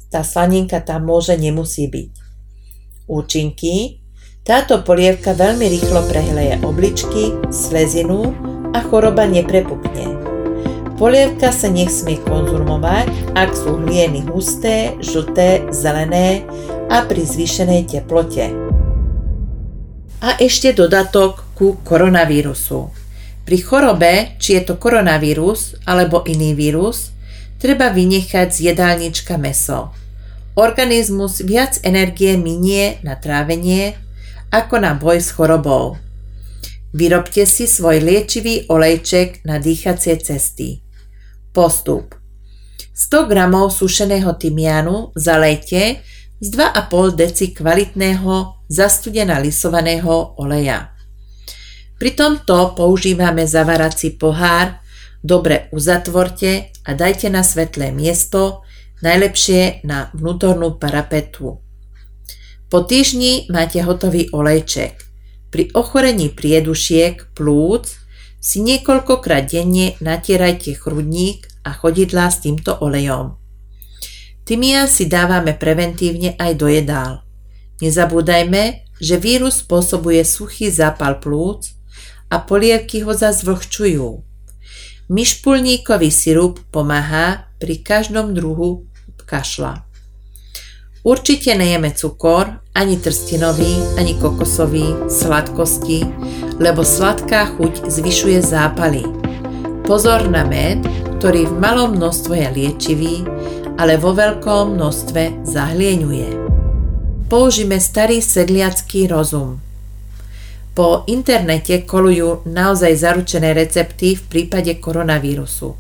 tá 0.10 0.22
slaninka 0.24 0.80
tam 0.82 1.10
môže, 1.10 1.36
nemusí 1.36 1.90
byť. 1.90 2.12
Účinky 3.10 4.00
táto 4.50 4.82
polievka 4.82 5.38
veľmi 5.38 5.66
rýchlo 5.68 6.02
prehleje 6.10 6.58
obličky, 6.66 7.38
slezinu 7.54 8.34
a 8.74 8.82
choroba 8.82 9.30
neprepukne. 9.30 10.29
Polievka 11.00 11.56
sa 11.56 11.72
nesmie 11.72 12.20
konzumovať, 12.28 13.32
ak 13.32 13.56
sú 13.56 13.80
hlieny 13.88 14.28
husté, 14.36 15.00
žlté, 15.00 15.64
zelené 15.72 16.44
a 16.92 17.08
pri 17.08 17.24
zvýšenej 17.24 17.88
teplote. 17.88 18.52
A 20.20 20.36
ešte 20.44 20.76
dodatok 20.76 21.48
ku 21.56 21.80
koronavírusu. 21.88 22.92
Pri 23.48 23.58
chorobe, 23.64 24.36
či 24.44 24.60
je 24.60 24.68
to 24.68 24.76
koronavírus 24.76 25.80
alebo 25.88 26.28
iný 26.28 26.52
vírus, 26.52 27.16
treba 27.64 27.96
vynechať 27.96 28.52
z 28.52 28.76
jedálnička 28.76 29.40
meso. 29.40 29.96
Organizmus 30.60 31.40
viac 31.40 31.80
energie 31.88 32.36
minie 32.36 33.00
na 33.08 33.16
trávenie 33.16 33.96
ako 34.52 34.84
na 34.84 35.00
boj 35.00 35.24
s 35.24 35.32
chorobou. 35.32 35.96
Vyrobte 36.92 37.48
si 37.48 37.72
svoj 37.72 38.04
liečivý 38.04 38.68
olejček 38.68 39.48
na 39.48 39.64
dýchacie 39.64 40.20
cesty. 40.20 40.89
Postup 41.60 42.16
100 42.96 43.28
g 43.28 43.36
sušeného 43.68 44.32
tymiánu 44.40 45.12
zalejte 45.12 46.00
z 46.40 46.48
2,5 46.56 47.20
deci 47.20 47.52
kvalitného 47.52 48.64
zastudená 48.72 49.44
lisovaného 49.44 50.40
oleja. 50.40 50.96
Pri 52.00 52.16
tomto 52.16 52.80
používame 52.80 53.44
zavarací 53.44 54.16
pohár, 54.16 54.80
dobre 55.20 55.68
uzatvorte 55.76 56.72
a 56.88 56.96
dajte 56.96 57.28
na 57.28 57.44
svetlé 57.44 57.92
miesto, 57.92 58.64
najlepšie 59.04 59.84
na 59.84 60.16
vnútornú 60.16 60.80
parapetu. 60.80 61.60
Po 62.72 62.80
týždni 62.88 63.52
máte 63.52 63.84
hotový 63.84 64.32
olejček. 64.32 64.96
Pri 65.52 65.76
ochorení 65.76 66.32
priedušiek, 66.32 67.36
plúc 67.36 68.00
si 68.40 68.64
niekoľkokrát 68.64 69.52
denne 69.52 70.00
natierajte 70.00 70.72
chrudník 70.80 71.49
a 71.64 71.74
chodidlá 71.74 72.32
s 72.32 72.44
týmto 72.44 72.78
olejom. 72.80 73.36
Tymián 74.48 74.90
si 74.90 75.06
dávame 75.06 75.54
preventívne 75.54 76.34
aj 76.40 76.52
do 76.58 76.66
jedál. 76.66 77.22
Nezabúdajme, 77.80 78.90
že 79.00 79.16
vírus 79.22 79.62
spôsobuje 79.64 80.26
suchý 80.26 80.74
zápal 80.74 81.22
plúc 81.22 81.72
a 82.28 82.42
polievky 82.42 83.06
ho 83.06 83.14
zazvlhčujú. 83.14 84.26
Myšpulníkový 85.10 86.10
sirup 86.14 86.62
pomáha 86.70 87.50
pri 87.58 87.82
každom 87.82 88.34
druhu 88.38 88.90
kašla. 89.30 89.86
Určite 91.06 91.56
nejeme 91.56 91.96
cukor, 91.96 92.60
ani 92.76 92.98
trstinový, 92.98 93.80
ani 93.98 94.20
kokosový, 94.20 95.08
sladkosti, 95.08 96.04
lebo 96.60 96.84
sladká 96.84 97.56
chuť 97.56 97.88
zvyšuje 97.88 98.42
zápaly. 98.44 99.19
Pozor 99.90 100.30
na 100.30 100.46
med, 100.46 100.86
ktorý 101.18 101.50
v 101.50 101.66
malom 101.66 101.98
množstve 101.98 102.38
je 102.38 102.50
liečivý, 102.54 103.16
ale 103.74 103.98
vo 103.98 104.14
veľkom 104.14 104.78
množstve 104.78 105.50
zahlieňuje. 105.50 106.30
Použíme 107.26 107.74
starý 107.82 108.22
sedliacký 108.22 109.10
rozum. 109.10 109.58
Po 110.78 111.10
internete 111.10 111.90
kolujú 111.90 112.46
naozaj 112.46 113.02
zaručené 113.02 113.58
recepty 113.58 114.14
v 114.14 114.22
prípade 114.30 114.78
koronavírusu. 114.78 115.74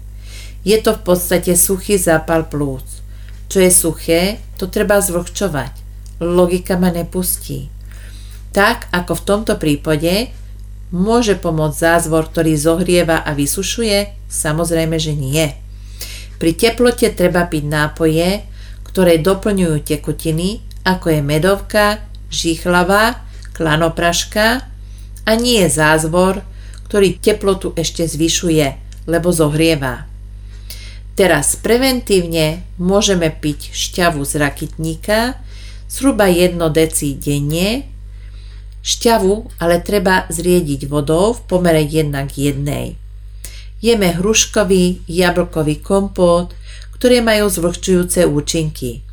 Je 0.65 0.81
to 0.81 0.97
v 0.97 1.01
podstate 1.05 1.53
suchý 1.53 2.01
zápal 2.01 2.49
plúc. 2.49 3.05
Čo 3.45 3.61
je 3.61 3.69
suché, 3.69 4.21
to 4.57 4.73
treba 4.73 5.05
zvlhčovať. 5.05 5.85
Logika 6.25 6.81
ma 6.81 6.89
nepustí. 6.89 7.69
Tak 8.57 8.89
ako 8.89 9.21
v 9.21 9.25
tomto 9.29 9.53
prípade 9.61 10.33
môže 10.89 11.37
pomôcť 11.37 11.77
zázvor, 11.77 12.29
ktorý 12.29 12.53
zohrieva 12.57 13.21
a 13.21 13.33
vysušuje? 13.33 14.29
Samozrejme, 14.29 14.97
že 14.97 15.13
nie. 15.17 15.53
Pri 16.39 16.55
teplote 16.55 17.11
treba 17.13 17.45
piť 17.45 17.63
nápoje, 17.67 18.45
ktoré 18.87 19.21
doplňujú 19.21 19.85
tekutiny, 19.85 20.63
ako 20.87 21.13
je 21.13 21.21
medovka, 21.21 21.85
žichlava, 22.31 23.21
klanopraška 23.53 24.63
a 25.27 25.31
nie 25.35 25.61
je 25.61 25.69
zázvor, 25.69 26.41
ktorý 26.89 27.21
teplotu 27.21 27.75
ešte 27.77 28.07
zvyšuje, 28.07 28.65
lebo 29.05 29.29
zohrieva. 29.29 30.09
Teraz 31.13 31.59
preventívne 31.59 32.63
môžeme 32.79 33.27
piť 33.27 33.75
šťavu 33.75 34.23
z 34.23 34.39
rakitníka, 34.39 35.35
zhruba 35.91 36.31
1 36.31 36.55
deci 36.71 37.19
denne. 37.19 37.98
Šťavu 38.79 39.59
ale 39.59 39.83
treba 39.83 40.25
zriediť 40.31 40.87
vodou 40.87 41.35
v 41.35 41.41
pomere 41.45 41.83
1 41.83 42.11
k 42.27 42.31
1. 42.55 43.83
Jeme 43.83 44.09
hruškový, 44.15 45.07
jablkový 45.07 45.79
kompót, 45.79 46.51
ktoré 46.95 47.23
majú 47.23 47.47
zvlhčujúce 47.47 48.27
účinky. 48.27 49.03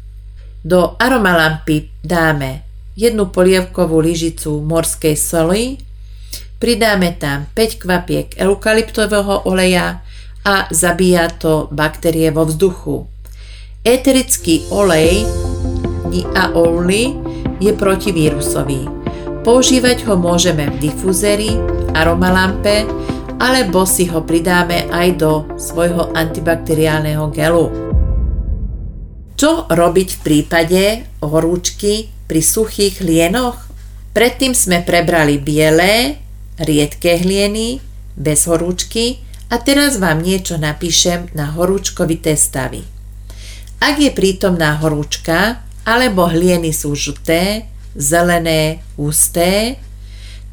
Do 0.67 0.99
aromalampy 0.99 1.91
dáme 2.03 2.67
jednu 2.99 3.31
polievkovú 3.31 4.03
lyžicu 4.03 4.59
morskej 4.63 5.15
soli, 5.15 5.79
pridáme 6.59 7.15
tam 7.15 7.47
5 7.55 7.83
kvapiek 7.83 8.27
eukalyptového 8.35 9.47
oleja, 9.47 10.03
a 10.47 10.71
zabíja 10.71 11.27
to 11.35 11.67
baktérie 11.75 12.31
vo 12.31 12.47
vzduchu. 12.47 13.11
Eterický 13.83 14.63
olej 14.71 15.27
Niaouli 16.07 17.19
je 17.59 17.73
protivírusový. 17.75 18.96
Používať 19.47 20.11
ho 20.11 20.19
môžeme 20.19 20.67
v 20.75 20.91
difuzeri, 20.91 21.55
aromalampe 21.95 22.83
alebo 23.39 23.87
si 23.87 24.11
ho 24.11 24.27
pridáme 24.27 24.91
aj 24.91 25.09
do 25.23 25.47
svojho 25.55 26.11
antibakteriálneho 26.19 27.31
gelu. 27.31 27.71
Čo 29.39 29.71
robiť 29.71 30.09
v 30.19 30.21
prípade 30.27 30.83
horúčky 31.23 32.11
pri 32.27 32.43
suchých 32.43 33.07
hlienoch? 33.07 33.71
Predtým 34.11 34.51
sme 34.51 34.83
prebrali 34.83 35.39
biele, 35.39 36.19
riedké 36.59 37.23
hlieny, 37.23 37.79
bez 38.19 38.51
horúčky 38.51 39.23
a 39.47 39.63
teraz 39.63 40.03
vám 40.03 40.27
niečo 40.27 40.59
napíšem 40.59 41.31
na 41.39 41.55
horúčkovité 41.55 42.35
stavy. 42.35 42.83
Ak 43.79 44.03
je 44.03 44.11
prítomná 44.11 44.75
horúčka 44.83 45.63
alebo 45.87 46.27
hlieny 46.27 46.75
sú 46.75 46.99
žuté, 46.99 47.71
zelené, 47.97 48.85
husté, 49.01 49.81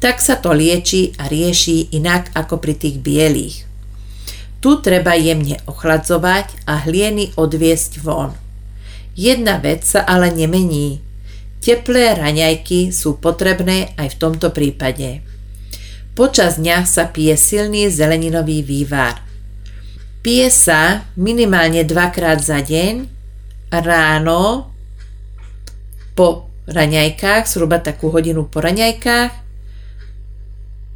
tak 0.00 0.20
sa 0.20 0.36
to 0.36 0.52
lieči 0.52 1.16
a 1.16 1.28
rieši 1.28 1.96
inak 1.96 2.28
ako 2.36 2.60
pri 2.60 2.74
tých 2.76 3.00
bielých. 3.00 3.56
Tu 4.60 4.70
treba 4.80 5.12
jemne 5.16 5.60
ochladzovať 5.68 6.64
a 6.64 6.84
hlieny 6.88 7.36
odviesť 7.36 8.00
von. 8.00 8.32
Jedna 9.12 9.60
vec 9.60 9.84
sa 9.84 10.02
ale 10.04 10.32
nemení. 10.32 11.04
Teplé 11.60 12.16
raňajky 12.16 12.92
sú 12.92 13.16
potrebné 13.20 13.96
aj 13.96 14.16
v 14.16 14.20
tomto 14.20 14.52
prípade. 14.52 15.20
Počas 16.12 16.60
dňa 16.60 16.84
sa 16.84 17.08
pije 17.08 17.36
silný 17.36 17.88
zeleninový 17.88 18.60
vývar. 18.64 19.20
Pije 20.24 20.48
sa 20.48 21.08
minimálne 21.16 21.84
dvakrát 21.84 22.40
za 22.40 22.64
deň, 22.64 23.08
ráno, 23.68 24.72
po 26.14 26.53
raňajkách, 26.66 27.48
zhruba 27.48 27.80
takú 27.80 28.08
hodinu 28.08 28.48
po 28.48 28.60
raňajkách 28.64 29.44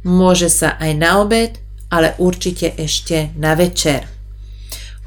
Môže 0.07 0.47
sa 0.47 0.79
aj 0.79 0.91
na 0.95 1.19
obed, 1.19 1.59
ale 1.91 2.15
určite 2.23 2.71
ešte 2.71 3.35
na 3.35 3.51
večer. 3.51 4.07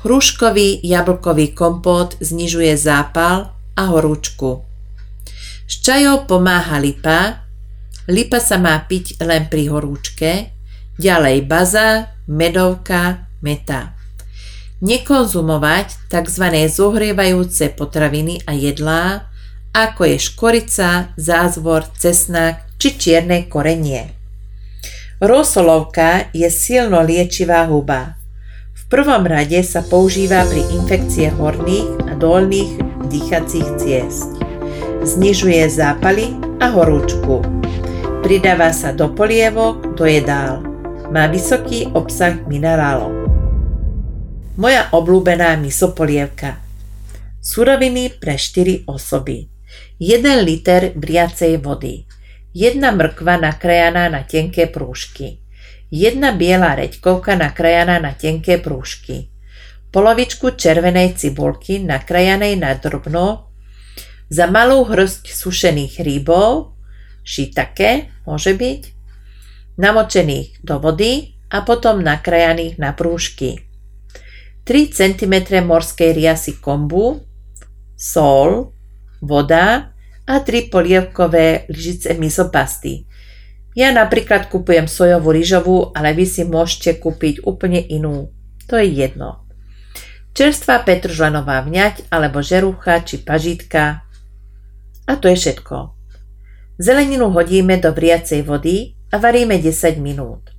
Hruškový 0.04 0.84
jablkový 0.84 1.56
kompót 1.56 2.18
znižuje 2.20 2.76
zápal 2.76 3.56
a 3.78 3.82
horúčku. 3.88 4.60
S 5.64 5.80
čajou 5.80 6.28
pomáha 6.28 6.76
lipa. 6.76 7.48
Lipa 8.10 8.42
sa 8.42 8.58
má 8.58 8.76
piť 8.84 9.22
len 9.22 9.46
pri 9.46 9.70
horúčke, 9.70 10.50
ďalej 10.98 11.46
baza, 11.46 12.12
medovka, 12.26 13.30
meta. 13.40 13.94
Nekonzumovať 14.82 16.10
tzv. 16.10 16.44
zohrievajúce 16.66 17.70
potraviny 17.78 18.42
a 18.42 18.58
jedlá, 18.58 19.31
ako 19.72 20.04
je 20.04 20.16
škorica, 20.20 20.88
zázvor, 21.16 21.88
cesnak 21.96 22.68
či 22.76 22.92
čierne 23.00 23.48
korenie. 23.48 24.12
Rosolovka 25.22 26.28
je 26.36 26.50
silno 26.52 27.00
liečivá 27.00 27.64
huba. 27.64 28.20
V 28.74 28.82
prvom 28.92 29.24
rade 29.24 29.62
sa 29.64 29.80
používa 29.80 30.44
pri 30.44 30.60
infekcie 30.76 31.32
horných 31.32 32.10
a 32.10 32.18
dolných 32.18 32.72
dýchacích 33.08 33.68
ciest. 33.80 34.28
Znižuje 35.06 35.62
zápaly 35.70 36.36
a 36.60 36.68
horúčku. 36.74 37.40
Pridáva 38.20 38.74
sa 38.74 38.92
do 38.92 39.14
polievok, 39.14 39.94
do 39.94 40.04
jedál. 40.04 40.60
Má 41.08 41.30
vysoký 41.30 41.88
obsah 41.94 42.42
minerálov. 42.44 43.14
Moja 44.58 44.90
obľúbená 44.92 45.56
misopolievka. 45.56 46.60
Suroviny 47.40 48.10
pre 48.20 48.34
4 48.36 48.90
osoby. 48.90 49.51
1 50.02 50.42
liter 50.42 50.98
vriacej 50.98 51.62
vody. 51.62 52.10
Jedna 52.50 52.90
mrkva 52.90 53.38
nakrajaná 53.38 54.10
na 54.10 54.26
tenké 54.26 54.66
prúžky, 54.66 55.38
jedna 55.94 56.34
biela 56.34 56.74
reďkovka 56.74 57.38
nakrajaná 57.38 58.02
na 58.02 58.10
tenké 58.10 58.58
prúžky, 58.58 59.30
polovičku 59.94 60.58
červenej 60.58 61.14
cibulky 61.14 61.78
nakrajanej 61.78 62.58
na 62.58 62.74
drobno, 62.74 63.54
za 64.26 64.50
malú 64.50 64.82
hrst 64.90 65.30
sušených 65.30 66.02
hríbov, 66.02 66.74
šitake 67.22 68.10
môže 68.26 68.58
byť, 68.58 68.82
namočených 69.78 70.66
do 70.66 70.82
vody 70.82 71.38
a 71.46 71.62
potom 71.62 72.02
nakrajaných 72.02 72.74
na 72.74 72.90
prúžky. 72.90 73.70
3 74.66 74.82
cm 74.90 75.62
morskej 75.62 76.10
riasy 76.10 76.58
kombu, 76.58 77.22
sol, 77.94 78.74
voda 79.22 79.91
a 80.26 80.40
tri 80.40 80.70
polievkové 80.70 81.66
lyžice 81.66 82.14
misopasty. 82.14 83.06
Ja 83.72 83.88
napríklad 83.88 84.52
kupujem 84.52 84.84
sojovú 84.84 85.32
rýžovú, 85.32 85.96
ale 85.96 86.12
vy 86.12 86.28
si 86.28 86.44
môžete 86.44 87.00
kúpiť 87.00 87.48
úplne 87.48 87.80
inú. 87.80 88.28
To 88.68 88.76
je 88.76 88.84
jedno. 88.84 89.48
Čerstvá 90.32 90.84
petržlenová 90.84 91.64
vňať 91.64 92.08
alebo 92.12 92.44
žerucha 92.44 93.00
či 93.04 93.20
pažitka. 93.20 94.04
A 95.08 95.12
to 95.16 95.28
je 95.28 95.36
všetko. 95.36 95.92
Zeleninu 96.80 97.32
hodíme 97.32 97.80
do 97.80 97.92
vriacej 97.92 98.44
vody 98.44 98.96
a 99.12 99.20
varíme 99.20 99.60
10 99.60 100.00
minút. 100.00 100.52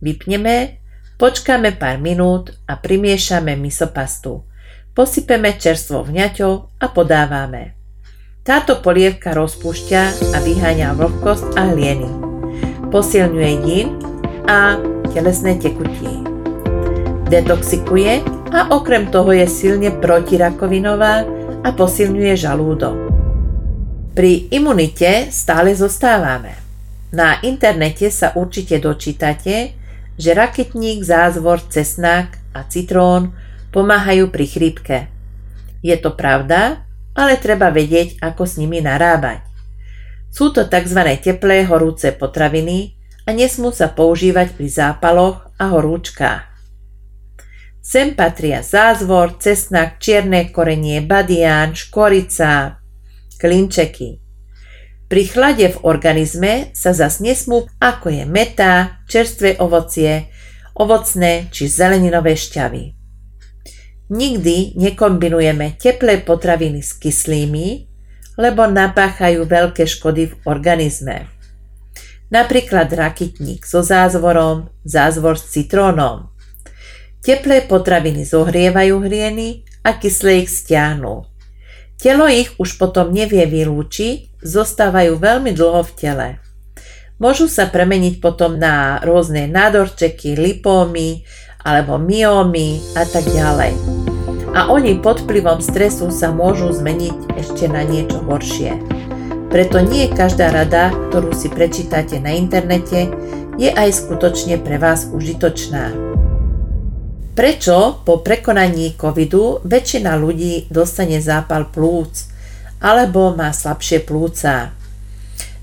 Vypneme, 0.00 0.80
počkáme 1.20 1.76
pár 1.76 2.00
minút 2.00 2.56
a 2.68 2.76
primiešame 2.76 3.56
misopastu. 3.56 4.44
Posypeme 4.96 5.56
čerstvou 5.56 6.08
vňaťou 6.08 6.52
a 6.80 6.86
podávame. 6.88 7.77
Táto 8.48 8.80
polievka 8.80 9.36
rozpúšťa 9.36 10.32
a 10.32 10.38
vyháňa 10.40 10.96
vlhkosť 10.96 11.52
a 11.60 11.68
hlieny. 11.68 12.08
Posilňuje 12.88 13.52
yin 13.68 13.92
a 14.48 14.80
telesné 15.12 15.60
tekutie. 15.60 16.24
Detoxikuje 17.28 18.24
a 18.48 18.72
okrem 18.72 19.12
toho 19.12 19.36
je 19.36 19.44
silne 19.44 19.92
protirakovinová 19.92 21.28
a 21.60 21.68
posilňuje 21.76 22.34
žalúdok. 22.40 22.96
Pri 24.16 24.48
imunite 24.48 25.28
stále 25.28 25.76
zostávame. 25.76 26.56
Na 27.12 27.44
internete 27.44 28.08
sa 28.08 28.32
určite 28.32 28.80
dočítate, 28.80 29.76
že 30.16 30.30
raketník, 30.32 31.04
zázvor, 31.04 31.60
cesnak 31.68 32.40
a 32.56 32.64
citrón 32.64 33.36
pomáhajú 33.76 34.32
pri 34.32 34.44
chrípke. 34.48 34.98
Je 35.84 36.00
to 36.00 36.16
pravda, 36.16 36.87
ale 37.14 37.40
treba 37.40 37.70
vedieť, 37.72 38.20
ako 38.20 38.42
s 38.44 38.58
nimi 38.60 38.82
narábať. 38.82 39.44
Sú 40.28 40.52
to 40.52 40.68
tzv. 40.68 41.00
teplé 41.22 41.64
horúce 41.64 42.12
potraviny 42.12 42.98
a 43.24 43.32
nesmú 43.32 43.72
sa 43.72 43.88
používať 43.88 44.56
pri 44.56 44.68
zápaloch 44.68 45.48
a 45.56 45.64
horúčkách. 45.72 46.44
Sem 47.80 48.12
patria 48.12 48.60
zázvor, 48.60 49.40
cesnak, 49.40 49.96
čierne 49.96 50.52
korenie, 50.52 51.00
badián, 51.00 51.72
škorica, 51.72 52.84
klinčeky. 53.40 54.20
Pri 55.08 55.24
chlade 55.24 55.72
v 55.72 55.78
organizme 55.88 56.68
sa 56.76 56.92
zas 56.92 57.24
nesmú, 57.24 57.64
ako 57.80 58.12
je 58.12 58.24
meta, 58.28 59.00
čerstvé 59.08 59.56
ovocie, 59.56 60.28
ovocné 60.76 61.48
či 61.48 61.64
zeleninové 61.64 62.36
šťavy. 62.36 62.97
Nikdy 64.08 64.80
nekombinujeme 64.80 65.76
teplé 65.76 66.24
potraviny 66.24 66.80
s 66.80 66.96
kyslými, 66.96 67.84
lebo 68.40 68.64
napáchajú 68.64 69.44
veľké 69.44 69.84
škody 69.84 70.32
v 70.32 70.34
organizme. 70.48 71.28
Napríklad 72.32 72.88
rakitník 72.88 73.68
so 73.68 73.84
zázvorom, 73.84 74.72
zázvor 74.84 75.36
s 75.36 75.52
citrónom. 75.52 76.32
Teplé 77.20 77.64
potraviny 77.68 78.24
zohrievajú 78.24 79.04
hrieny 79.04 79.68
a 79.84 79.96
kyslé 79.96 80.44
ich 80.44 80.52
stiahnu. 80.52 81.28
Telo 81.98 82.30
ich 82.30 82.54
už 82.56 82.78
potom 82.78 83.10
nevie 83.10 83.42
vylúčiť, 83.44 84.40
zostávajú 84.40 85.18
veľmi 85.18 85.50
dlho 85.52 85.82
v 85.82 85.92
tele. 85.98 86.28
Môžu 87.18 87.50
sa 87.50 87.66
premeniť 87.66 88.22
potom 88.22 88.54
na 88.54 89.02
rôzne 89.02 89.50
nádorčeky, 89.50 90.38
lipómy 90.38 91.26
alebo 91.62 91.98
myómy 91.98 92.78
a 92.94 93.02
tak 93.06 93.26
ďalej 93.30 93.98
a 94.58 94.74
oni 94.74 94.98
pod 94.98 95.22
vplyvom 95.22 95.60
stresu 95.60 96.08
sa 96.10 96.32
môžu 96.32 96.72
zmeniť 96.72 97.36
ešte 97.36 97.68
na 97.68 97.84
niečo 97.84 98.18
horšie. 98.24 98.74
Preto 99.48 99.80
nie 99.80 100.10
každá 100.10 100.52
rada, 100.52 100.92
ktorú 101.08 101.32
si 101.32 101.48
prečítate 101.48 102.20
na 102.20 102.36
internete, 102.36 103.08
je 103.54 103.70
aj 103.70 104.04
skutočne 104.04 104.60
pre 104.60 104.82
vás 104.82 105.08
užitočná. 105.08 105.94
Prečo 107.38 108.02
po 108.02 108.18
prekonaní 108.18 108.98
covidu 108.98 109.62
väčšina 109.62 110.18
ľudí 110.18 110.66
dostane 110.74 111.22
zápal 111.22 111.70
plúc 111.70 112.26
alebo 112.82 113.30
má 113.38 113.54
slabšie 113.54 114.02
plúca? 114.02 114.74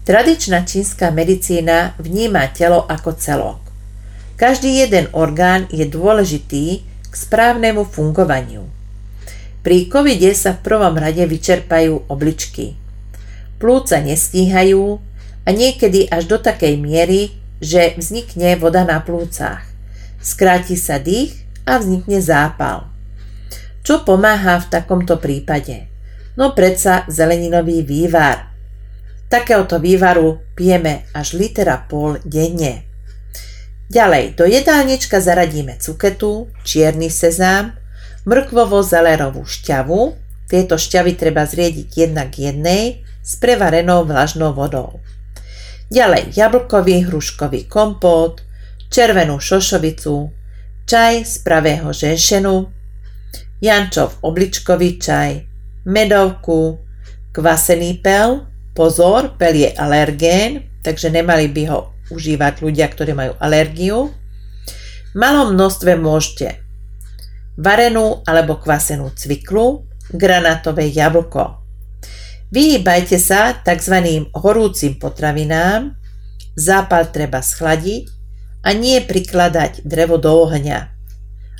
Tradičná 0.07 0.63
čínska 0.63 1.11
medicína 1.11 1.99
vníma 1.99 2.47
telo 2.55 2.87
ako 2.87 3.11
celok. 3.19 3.64
Každý 4.35 4.83
jeden 4.83 5.07
orgán 5.15 5.71
je 5.71 5.87
dôležitý 5.87 6.83
k 6.83 7.13
správnemu 7.15 7.87
fungovaniu. 7.87 8.67
Pri 9.63 9.87
covide 9.87 10.35
sa 10.35 10.53
v 10.53 10.63
prvom 10.67 10.93
rade 10.93 11.23
vyčerpajú 11.23 12.11
obličky. 12.11 12.75
Plúca 13.57 13.97
nestíhajú 14.03 14.99
a 15.47 15.49
niekedy 15.49 16.11
až 16.11 16.29
do 16.29 16.37
takej 16.37 16.77
miery, 16.77 17.33
že 17.63 17.95
vznikne 17.97 18.59
voda 18.61 18.85
na 18.85 19.01
plúcach. 19.01 19.63
Skráti 20.21 20.75
sa 20.77 21.01
dých 21.01 21.33
a 21.65 21.81
vznikne 21.81 22.21
zápal. 22.21 22.91
Čo 23.81 24.05
pomáha 24.05 24.61
v 24.61 24.69
takomto 24.69 25.17
prípade? 25.17 25.89
No 26.37 26.53
predsa 26.53 27.07
zeleninový 27.09 27.81
vývar. 27.81 28.51
Takéhoto 29.31 29.81
vývaru 29.81 30.43
pijeme 30.53 31.09
až 31.15 31.33
litera 31.33 31.81
pol 31.81 32.21
denne. 32.21 32.84
Ďalej, 33.85 34.33
do 34.33 34.49
jedálnička 34.49 35.21
zaradíme 35.21 35.77
cuketu, 35.77 36.49
čierny 36.65 37.13
sezám, 37.13 37.77
mrkvovo-zelerovú 38.25 39.45
šťavu. 39.45 40.17
Tieto 40.49 40.77
šťavy 40.77 41.13
treba 41.13 41.45
zriediť 41.45 41.89
jednak 41.93 42.33
jednej 42.33 43.05
s 43.21 43.37
prevarenou 43.37 44.05
vlažnou 44.05 44.57
vodou. 44.57 45.01
Ďalej 45.93 46.33
jablkový 46.33 47.05
hruškový 47.05 47.69
kompót, 47.69 48.41
červenú 48.89 49.37
šošovicu, 49.37 50.33
čaj 50.89 51.25
z 51.25 51.35
pravého 51.45 51.93
ženšenu, 51.93 52.65
jančov 53.61 54.17
obličkový 54.25 54.97
čaj, 54.97 55.45
medovku, 55.85 56.81
kvasený 57.33 58.01
pel, 58.01 58.49
pozor, 58.73 59.37
pel 59.37 59.53
je 59.53 59.69
alergén, 59.77 60.65
takže 60.81 61.09
nemali 61.13 61.49
by 61.53 61.63
ho 61.69 61.94
užívať 62.11 62.61
ľudia, 62.61 62.85
ktorí 62.89 63.13
majú 63.13 63.33
alergiu. 63.41 64.13
V 65.13 65.15
malom 65.17 65.55
množstve 65.55 65.95
môžete 65.95 66.59
varenú 67.55 68.21
alebo 68.27 68.59
kvasenú 68.59 69.15
cviklu, 69.15 69.87
granátové 70.11 70.91
jablko. 70.91 71.63
Vyhýbajte 72.51 73.17
sa 73.17 73.57
tzv. 73.57 74.27
horúcim 74.35 74.99
potravinám, 74.99 75.97
zápal 76.53 77.09
treba 77.09 77.41
schladiť 77.41 78.11
a 78.61 78.73
nie 78.73 79.01
prikladať 79.01 79.81
drevo 79.83 80.21
do 80.21 80.29
ohňa, 80.45 80.93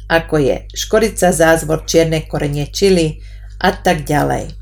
ako 0.09 0.35
je 0.37 0.55
škorica, 0.77 1.33
zázvor, 1.33 1.89
čierne 1.89 2.25
korenie 2.29 2.69
čili 2.69 3.23
a 3.57 3.73
tak 3.73 4.05
ďalej. 4.05 4.53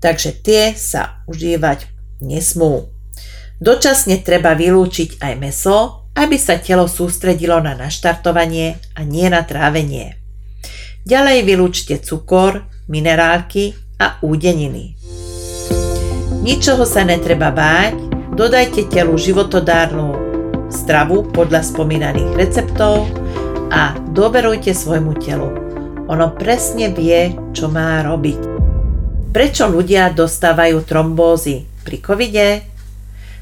Takže 0.00 0.30
tie 0.40 0.72
sa 0.78 1.22
užívať 1.26 1.86
nesmú. 2.22 2.89
Dočasne 3.60 4.24
treba 4.24 4.56
vylúčiť 4.56 5.20
aj 5.20 5.34
meso, 5.36 6.08
aby 6.16 6.40
sa 6.40 6.56
telo 6.56 6.88
sústredilo 6.88 7.60
na 7.60 7.76
naštartovanie 7.76 8.80
a 8.96 9.04
nie 9.04 9.28
na 9.28 9.44
trávenie. 9.44 10.16
Ďalej 11.04 11.38
vylúčte 11.44 12.00
cukor, 12.00 12.64
minerálky 12.88 13.76
a 14.00 14.16
údeniny. 14.24 14.96
Ničoho 16.40 16.88
sa 16.88 17.04
netreba 17.04 17.52
báť, 17.52 18.00
dodajte 18.32 18.88
telu 18.88 19.12
životodárnu 19.20 20.16
stravu 20.72 21.28
podľa 21.28 21.60
spomínaných 21.60 22.32
receptov 22.40 23.04
a 23.68 23.92
doverujte 24.08 24.72
svojmu 24.72 25.12
telu. 25.20 25.52
Ono 26.08 26.32
presne 26.32 26.88
vie, 26.96 27.36
čo 27.52 27.68
má 27.68 28.00
robiť. 28.00 28.40
Prečo 29.36 29.68
ľudia 29.68 30.08
dostávajú 30.16 30.80
trombózy 30.88 31.68
pri 31.84 31.96
covide? 32.00 32.69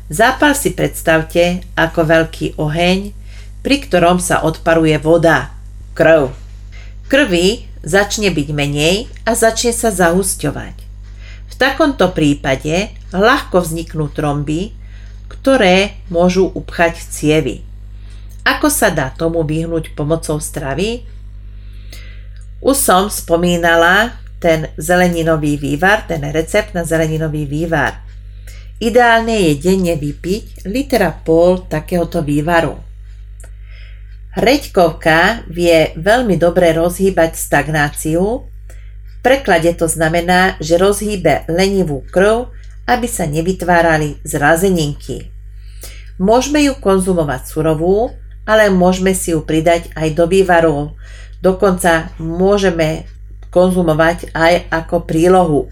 Zápal 0.09 0.57
si 0.57 0.73
predstavte 0.73 1.65
ako 1.77 2.01
veľký 2.09 2.57
oheň, 2.57 3.13
pri 3.61 3.77
ktorom 3.85 4.17
sa 4.21 4.41
odparuje 4.41 4.97
voda, 4.97 5.53
krv. 5.93 6.33
Krvi 7.13 7.69
začne 7.85 8.33
byť 8.33 8.49
menej 8.53 9.09
a 9.29 9.37
začne 9.37 9.77
sa 9.77 9.93
zahusťovať 9.93 10.89
takomto 11.59 12.15
prípade 12.15 12.95
ľahko 13.11 13.67
vzniknú 13.67 14.15
tromby, 14.15 14.73
ktoré 15.27 15.99
môžu 16.07 16.47
upchať 16.55 17.03
cievy. 17.11 17.67
Ako 18.47 18.71
sa 18.73 18.89
dá 18.89 19.13
tomu 19.13 19.43
vyhnúť 19.45 19.93
pomocou 19.93 20.39
stravy? 20.41 21.05
Už 22.63 22.79
som 22.79 23.11
spomínala 23.11 24.17
ten 24.39 24.71
zeleninový 24.79 25.59
vývar, 25.59 26.07
ten 26.07 26.23
recept 26.31 26.73
na 26.73 26.87
zeleninový 26.87 27.45
vývar. 27.45 28.07
Ideálne 28.79 29.51
je 29.51 29.53
denne 29.59 29.99
vypiť 29.99 30.69
litera 30.71 31.11
pol 31.11 31.67
takéhoto 31.67 32.23
vývaru. 32.23 32.79
Hreďkovka 34.39 35.51
vie 35.51 35.99
veľmi 35.99 36.39
dobre 36.39 36.71
rozhýbať 36.71 37.35
stagnáciu 37.35 38.47
preklade 39.29 39.69
to 39.77 39.85
znamená, 39.85 40.57
že 40.57 40.81
rozhýbe 40.81 41.45
lenivú 41.53 42.01
krv, 42.09 42.49
aby 42.89 43.05
sa 43.05 43.29
nevytvárali 43.29 44.25
zrazeninky. 44.25 45.29
Môžeme 46.17 46.65
ju 46.65 46.73
konzumovať 46.81 47.45
surovú, 47.45 48.17
ale 48.49 48.73
môžeme 48.73 49.13
si 49.13 49.37
ju 49.37 49.45
pridať 49.45 49.93
aj 49.93 50.17
do 50.17 50.25
vývaru. 50.25 50.97
Dokonca 51.45 52.09
môžeme 52.17 53.05
konzumovať 53.53 54.33
aj 54.33 54.73
ako 54.73 55.05
prílohu. 55.05 55.69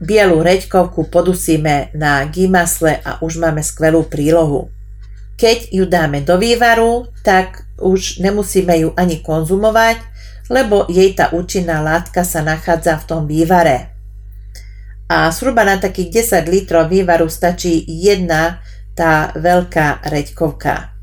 Bielu 0.00 0.40
reďkovku 0.40 1.12
podusíme 1.12 1.92
na 1.92 2.24
gimasle 2.24 3.04
a 3.04 3.20
už 3.20 3.36
máme 3.36 3.60
skvelú 3.60 4.08
prílohu. 4.08 4.72
Keď 5.36 5.76
ju 5.76 5.84
dáme 5.84 6.24
do 6.24 6.40
vývaru, 6.40 7.12
tak 7.20 7.68
už 7.76 8.24
nemusíme 8.24 8.80
ju 8.80 8.96
ani 8.96 9.20
konzumovať, 9.20 10.00
lebo 10.48 10.88
jej 10.88 11.12
tá 11.12 11.28
účinná 11.36 11.84
látka 11.84 12.24
sa 12.24 12.40
nachádza 12.40 12.96
v 12.96 13.04
tom 13.04 13.22
vývare. 13.28 13.92
A 15.04 15.28
zhruba 15.36 15.68
na 15.68 15.76
takých 15.76 16.24
10 16.24 16.48
litrov 16.48 16.88
vývaru 16.88 17.28
stačí 17.28 17.84
jedna 17.84 18.64
tá 18.96 19.36
veľká 19.36 20.00
reďkovka. 20.08 20.96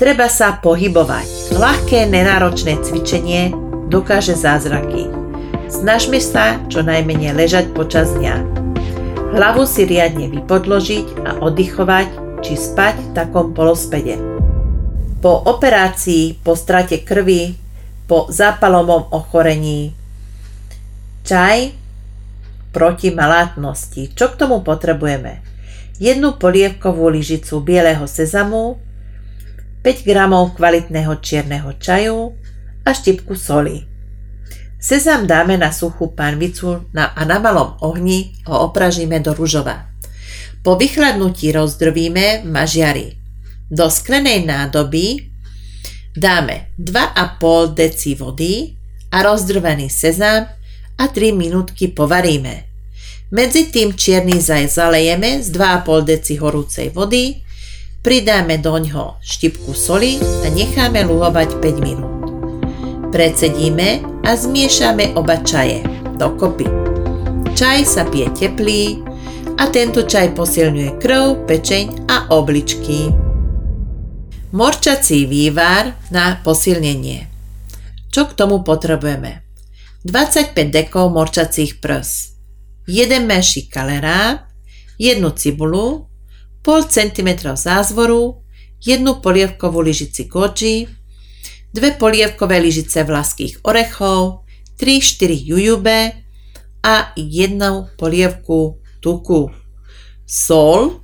Treba 0.00 0.32
sa 0.32 0.58
pohybovať. 0.64 1.54
Ľahké, 1.54 2.08
nenáročné 2.08 2.80
cvičenie 2.80 3.52
dokáže 3.92 4.32
zázraky. 4.32 5.23
Snažme 5.74 6.22
sa 6.22 6.62
čo 6.70 6.86
najmenej 6.86 7.34
ležať 7.34 7.74
počas 7.74 8.14
dňa. 8.14 8.46
Hlavu 9.34 9.66
si 9.66 9.82
riadne 9.82 10.30
vypodložiť 10.30 11.26
a 11.26 11.42
oddychovať 11.42 12.38
či 12.46 12.54
spať 12.54 12.94
v 13.02 13.08
takom 13.10 13.50
polospede. 13.58 14.14
Po 15.18 15.34
operácii, 15.34 16.38
po 16.46 16.54
strate 16.54 17.02
krvi, 17.02 17.58
po 18.06 18.30
zápalovom 18.30 19.10
ochorení. 19.10 19.90
Čaj 21.26 21.74
proti 22.70 23.10
malátnosti. 23.10 24.14
Čo 24.14 24.30
k 24.30 24.46
tomu 24.46 24.62
potrebujeme? 24.62 25.42
Jednu 25.98 26.38
polievkovú 26.38 27.10
lyžicu 27.10 27.58
bieleho 27.58 28.06
sezamu, 28.06 28.78
5 29.82 30.06
g 30.06 30.10
kvalitného 30.54 31.18
čierneho 31.18 31.74
čaju 31.82 32.30
a 32.86 32.94
štipku 32.94 33.34
soli. 33.34 33.93
Sezam 34.84 35.24
dáme 35.24 35.56
na 35.56 35.72
suchú 35.72 36.12
panvicu 36.12 36.84
a 36.92 37.22
na 37.24 37.40
malom 37.40 37.80
ohni 37.80 38.36
ho 38.44 38.68
opražíme 38.68 39.16
do 39.24 39.32
ružova. 39.32 39.88
Po 40.60 40.76
vychladnutí 40.76 41.56
rozdrvíme 41.56 42.44
mažiari. 42.44 43.16
Do 43.72 43.88
sklenej 43.88 44.44
nádoby 44.44 45.34
Dáme 46.14 46.70
2,5 46.78 47.74
deci 47.74 48.14
vody 48.14 48.70
a 49.10 49.26
rozdrvený 49.26 49.90
sezám 49.90 50.46
a 50.98 51.04
3 51.10 51.34
minútky 51.34 51.90
povaríme. 51.90 52.70
Medzi 53.34 53.74
tým 53.74 53.98
čierny 53.98 54.38
zaj 54.38 54.70
zalejeme 54.70 55.42
z 55.42 55.50
2,5 55.50 56.06
deci 56.06 56.38
horúcej 56.38 56.94
vody, 56.94 57.42
pridáme 57.98 58.62
do 58.62 58.78
ňoho 58.78 59.18
štipku 59.26 59.74
soli 59.74 60.22
a 60.22 60.46
necháme 60.54 61.02
luhovať 61.02 61.58
5 61.58 61.82
minút. 61.82 62.23
Precedíme 63.14 64.02
a 64.26 64.34
zmiešame 64.34 65.14
oba 65.14 65.38
čaje 65.38 65.86
dokopy. 66.18 66.66
Čaj 67.54 67.86
sa 67.86 68.02
pije 68.10 68.26
teplý 68.34 69.06
a 69.54 69.70
tento 69.70 70.02
čaj 70.02 70.34
posilňuje 70.34 70.98
krv, 70.98 71.46
pečeň 71.46 72.10
a 72.10 72.34
obličky. 72.34 73.14
Morčací 74.50 75.30
vývar 75.30 75.94
na 76.10 76.42
posilnenie. 76.42 77.30
Čo 78.10 78.26
k 78.26 78.34
tomu 78.34 78.66
potrebujeme? 78.66 79.46
25 80.02 80.74
dekov 80.74 81.14
morčacích 81.14 81.78
prs, 81.78 82.34
1 82.90 83.22
menší 83.22 83.70
kalerá, 83.70 84.50
1 84.98 85.22
cibulu, 85.38 86.10
pol 86.66 86.82
cm 86.82 87.54
zázvoru, 87.54 88.42
1 88.82 89.06
polievkovú 89.22 89.86
lyžici 89.86 90.26
goji, 90.26 91.03
2 91.74 91.98
polievkové 91.98 92.62
lyžice 92.62 93.02
vlaských 93.02 93.66
orechov, 93.66 94.46
3-4 94.78 95.26
jujube 95.34 95.98
a 96.86 97.10
1 97.18 97.98
polievku 97.98 98.78
tuku, 99.02 99.50
sol, 100.22 101.02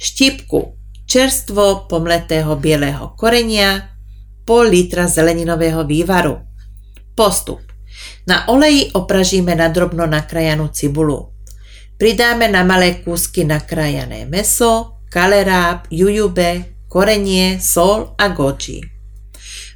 štipku 0.00 0.80
čerstvo 1.04 1.84
pomletého 1.92 2.56
bieleho 2.56 3.12
korenia, 3.20 3.92
pol 4.48 4.72
litra 4.72 5.12
zeleninového 5.12 5.84
vývaru. 5.84 6.40
Postup. 7.12 7.60
Na 8.24 8.48
oleji 8.48 8.96
opražíme 8.96 9.52
na 9.52 9.68
drobno 9.68 10.08
nakrajanú 10.08 10.72
cibulu. 10.72 11.36
Pridáme 12.00 12.48
na 12.48 12.64
malé 12.64 13.04
kúsky 13.04 13.44
nakrajané 13.44 14.24
meso, 14.24 15.04
kaleráb, 15.12 15.84
jujube, 15.92 16.80
korenie, 16.88 17.60
sol 17.60 18.16
a 18.16 18.32
goji. 18.32 18.93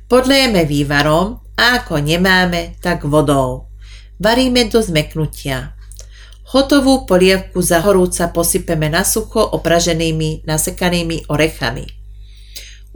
Podlejeme 0.09 0.64
vývarom 0.64 1.37
a 1.53 1.85
ako 1.85 2.01
nemáme, 2.01 2.81
tak 2.81 3.05
vodou. 3.05 3.68
Varíme 4.16 4.64
do 4.73 4.81
zmeknutia. 4.81 5.77
Hotovú 6.49 7.05
polievku 7.05 7.61
za 7.61 7.85
horúca 7.85 8.33
posypeme 8.33 8.88
na 8.88 9.05
sucho 9.05 9.44
opraženými 9.44 10.49
nasekanými 10.49 11.29
orechami. 11.29 11.85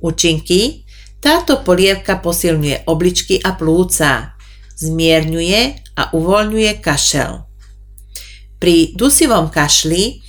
Účinky 0.01 0.89
táto 1.21 1.61
polievka 1.61 2.17
posilňuje 2.17 2.89
obličky 2.89 3.45
a 3.45 3.61
plúca, 3.61 4.33
zmierňuje 4.81 5.61
a 6.01 6.17
uvoľňuje 6.17 6.73
kašel. 6.81 7.45
Pri 8.57 8.97
dusivom 8.97 9.53
kašli 9.53 10.25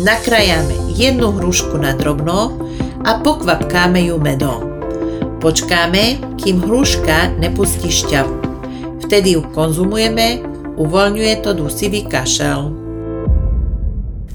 nakrájame 0.00 0.96
jednu 0.96 1.28
hrušku 1.36 1.76
na 1.76 1.92
drobno 1.92 2.56
a 3.04 3.20
pokvapkáme 3.20 4.08
ju 4.08 4.16
medom. 4.16 4.71
Počkáme, 5.42 6.22
kým 6.38 6.62
hruška 6.62 7.34
nepustí 7.34 7.90
šťavu. 7.90 8.34
Vtedy 9.02 9.34
ju 9.34 9.42
konzumujeme, 9.50 10.38
uvoľňuje 10.78 11.34
to 11.42 11.50
dusivý 11.58 12.06
kašel. 12.06 12.70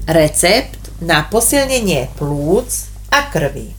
Recept 0.04 1.00
na 1.00 1.24
posilnenie 1.24 2.12
plúc 2.12 2.92
a 3.08 3.24
krvi. 3.32 3.72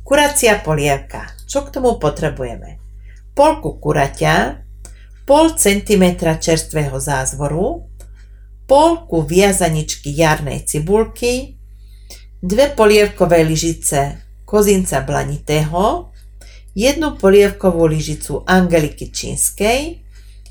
Kuracia 0.00 0.56
polievka. 0.64 1.28
Čo 1.44 1.68
k 1.68 1.76
tomu 1.76 2.00
potrebujeme? 2.00 2.80
Polku 3.36 3.76
kuraťa, 3.76 4.64
pol 5.28 5.52
centimetra 5.60 6.40
čerstvého 6.40 6.96
zázvoru, 6.96 7.84
polku 8.64 9.28
viazaničky 9.28 10.08
jarnej 10.16 10.64
cibulky, 10.64 11.60
dve 12.40 12.72
polievkové 12.72 13.44
lyžice 13.44 14.24
kozinca 14.48 15.04
blanitého, 15.04 16.09
jednu 16.74 17.18
polievkovú 17.18 17.86
lyžicu 17.86 18.46
Angeliky 18.46 19.10
Čínskej, 19.10 20.02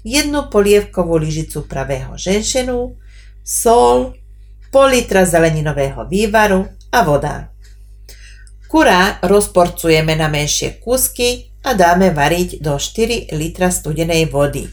jednu 0.03 0.51
polievkovú 0.51 1.19
lyžicu 1.19 1.67
pravého 1.67 2.15
ženšenu, 2.15 2.95
sol, 3.43 4.13
pol 4.69 4.87
litra 4.93 5.25
zeleninového 5.25 6.05
vývaru 6.05 6.67
a 6.91 6.99
voda. 7.01 7.35
Kura 8.69 9.17
rozporcujeme 9.25 10.13
na 10.13 10.29
menšie 10.29 10.77
kúsky 10.77 11.49
a 11.65 11.73
dáme 11.73 12.13
variť 12.13 12.61
do 12.61 12.77
4 12.77 13.33
litra 13.33 13.73
studenej 13.73 14.29
vody. 14.29 14.69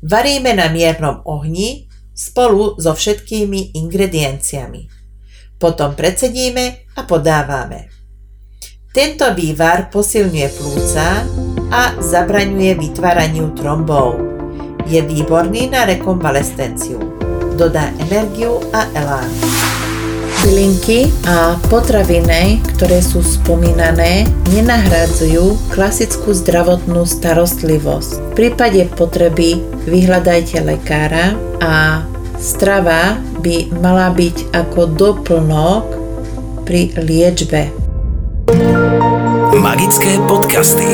Varíme 0.00 0.56
na 0.56 0.72
miernom 0.72 1.20
ohni 1.28 1.92
spolu 2.16 2.80
so 2.80 2.96
všetkými 2.96 3.76
ingredienciami. 3.76 4.88
Potom 5.60 5.92
predsedíme 5.92 6.96
a 6.96 7.04
podávame. 7.04 7.95
Tento 8.96 9.28
vývar 9.36 9.92
posilňuje 9.92 10.48
plúca 10.56 11.20
a 11.68 12.00
zabraňuje 12.00 12.80
vytváraniu 12.80 13.52
trombov. 13.52 14.16
Je 14.88 15.04
výborný 15.04 15.68
na 15.68 15.84
rekonvalescenciu. 15.84 16.96
Dodá 17.60 17.92
energiu 18.00 18.56
a 18.72 18.88
elán. 18.96 19.28
Bylinky 20.40 21.12
a 21.28 21.60
potraviny, 21.68 22.64
ktoré 22.72 23.04
sú 23.04 23.20
spomínané, 23.20 24.24
nenahrádzajú 24.56 25.76
klasickú 25.76 26.32
zdravotnú 26.32 27.04
starostlivosť. 27.04 28.32
V 28.32 28.48
prípade 28.48 28.80
potreby 28.96 29.60
vyhľadajte 29.84 30.64
lekára 30.64 31.36
a 31.60 32.00
strava 32.40 33.20
by 33.44 33.76
mala 33.76 34.08
byť 34.08 34.56
ako 34.56 34.80
doplnok 34.96 35.84
pri 36.64 36.96
liečbe. 36.96 37.85
Magické 39.58 40.22
podcasty. 40.30 40.86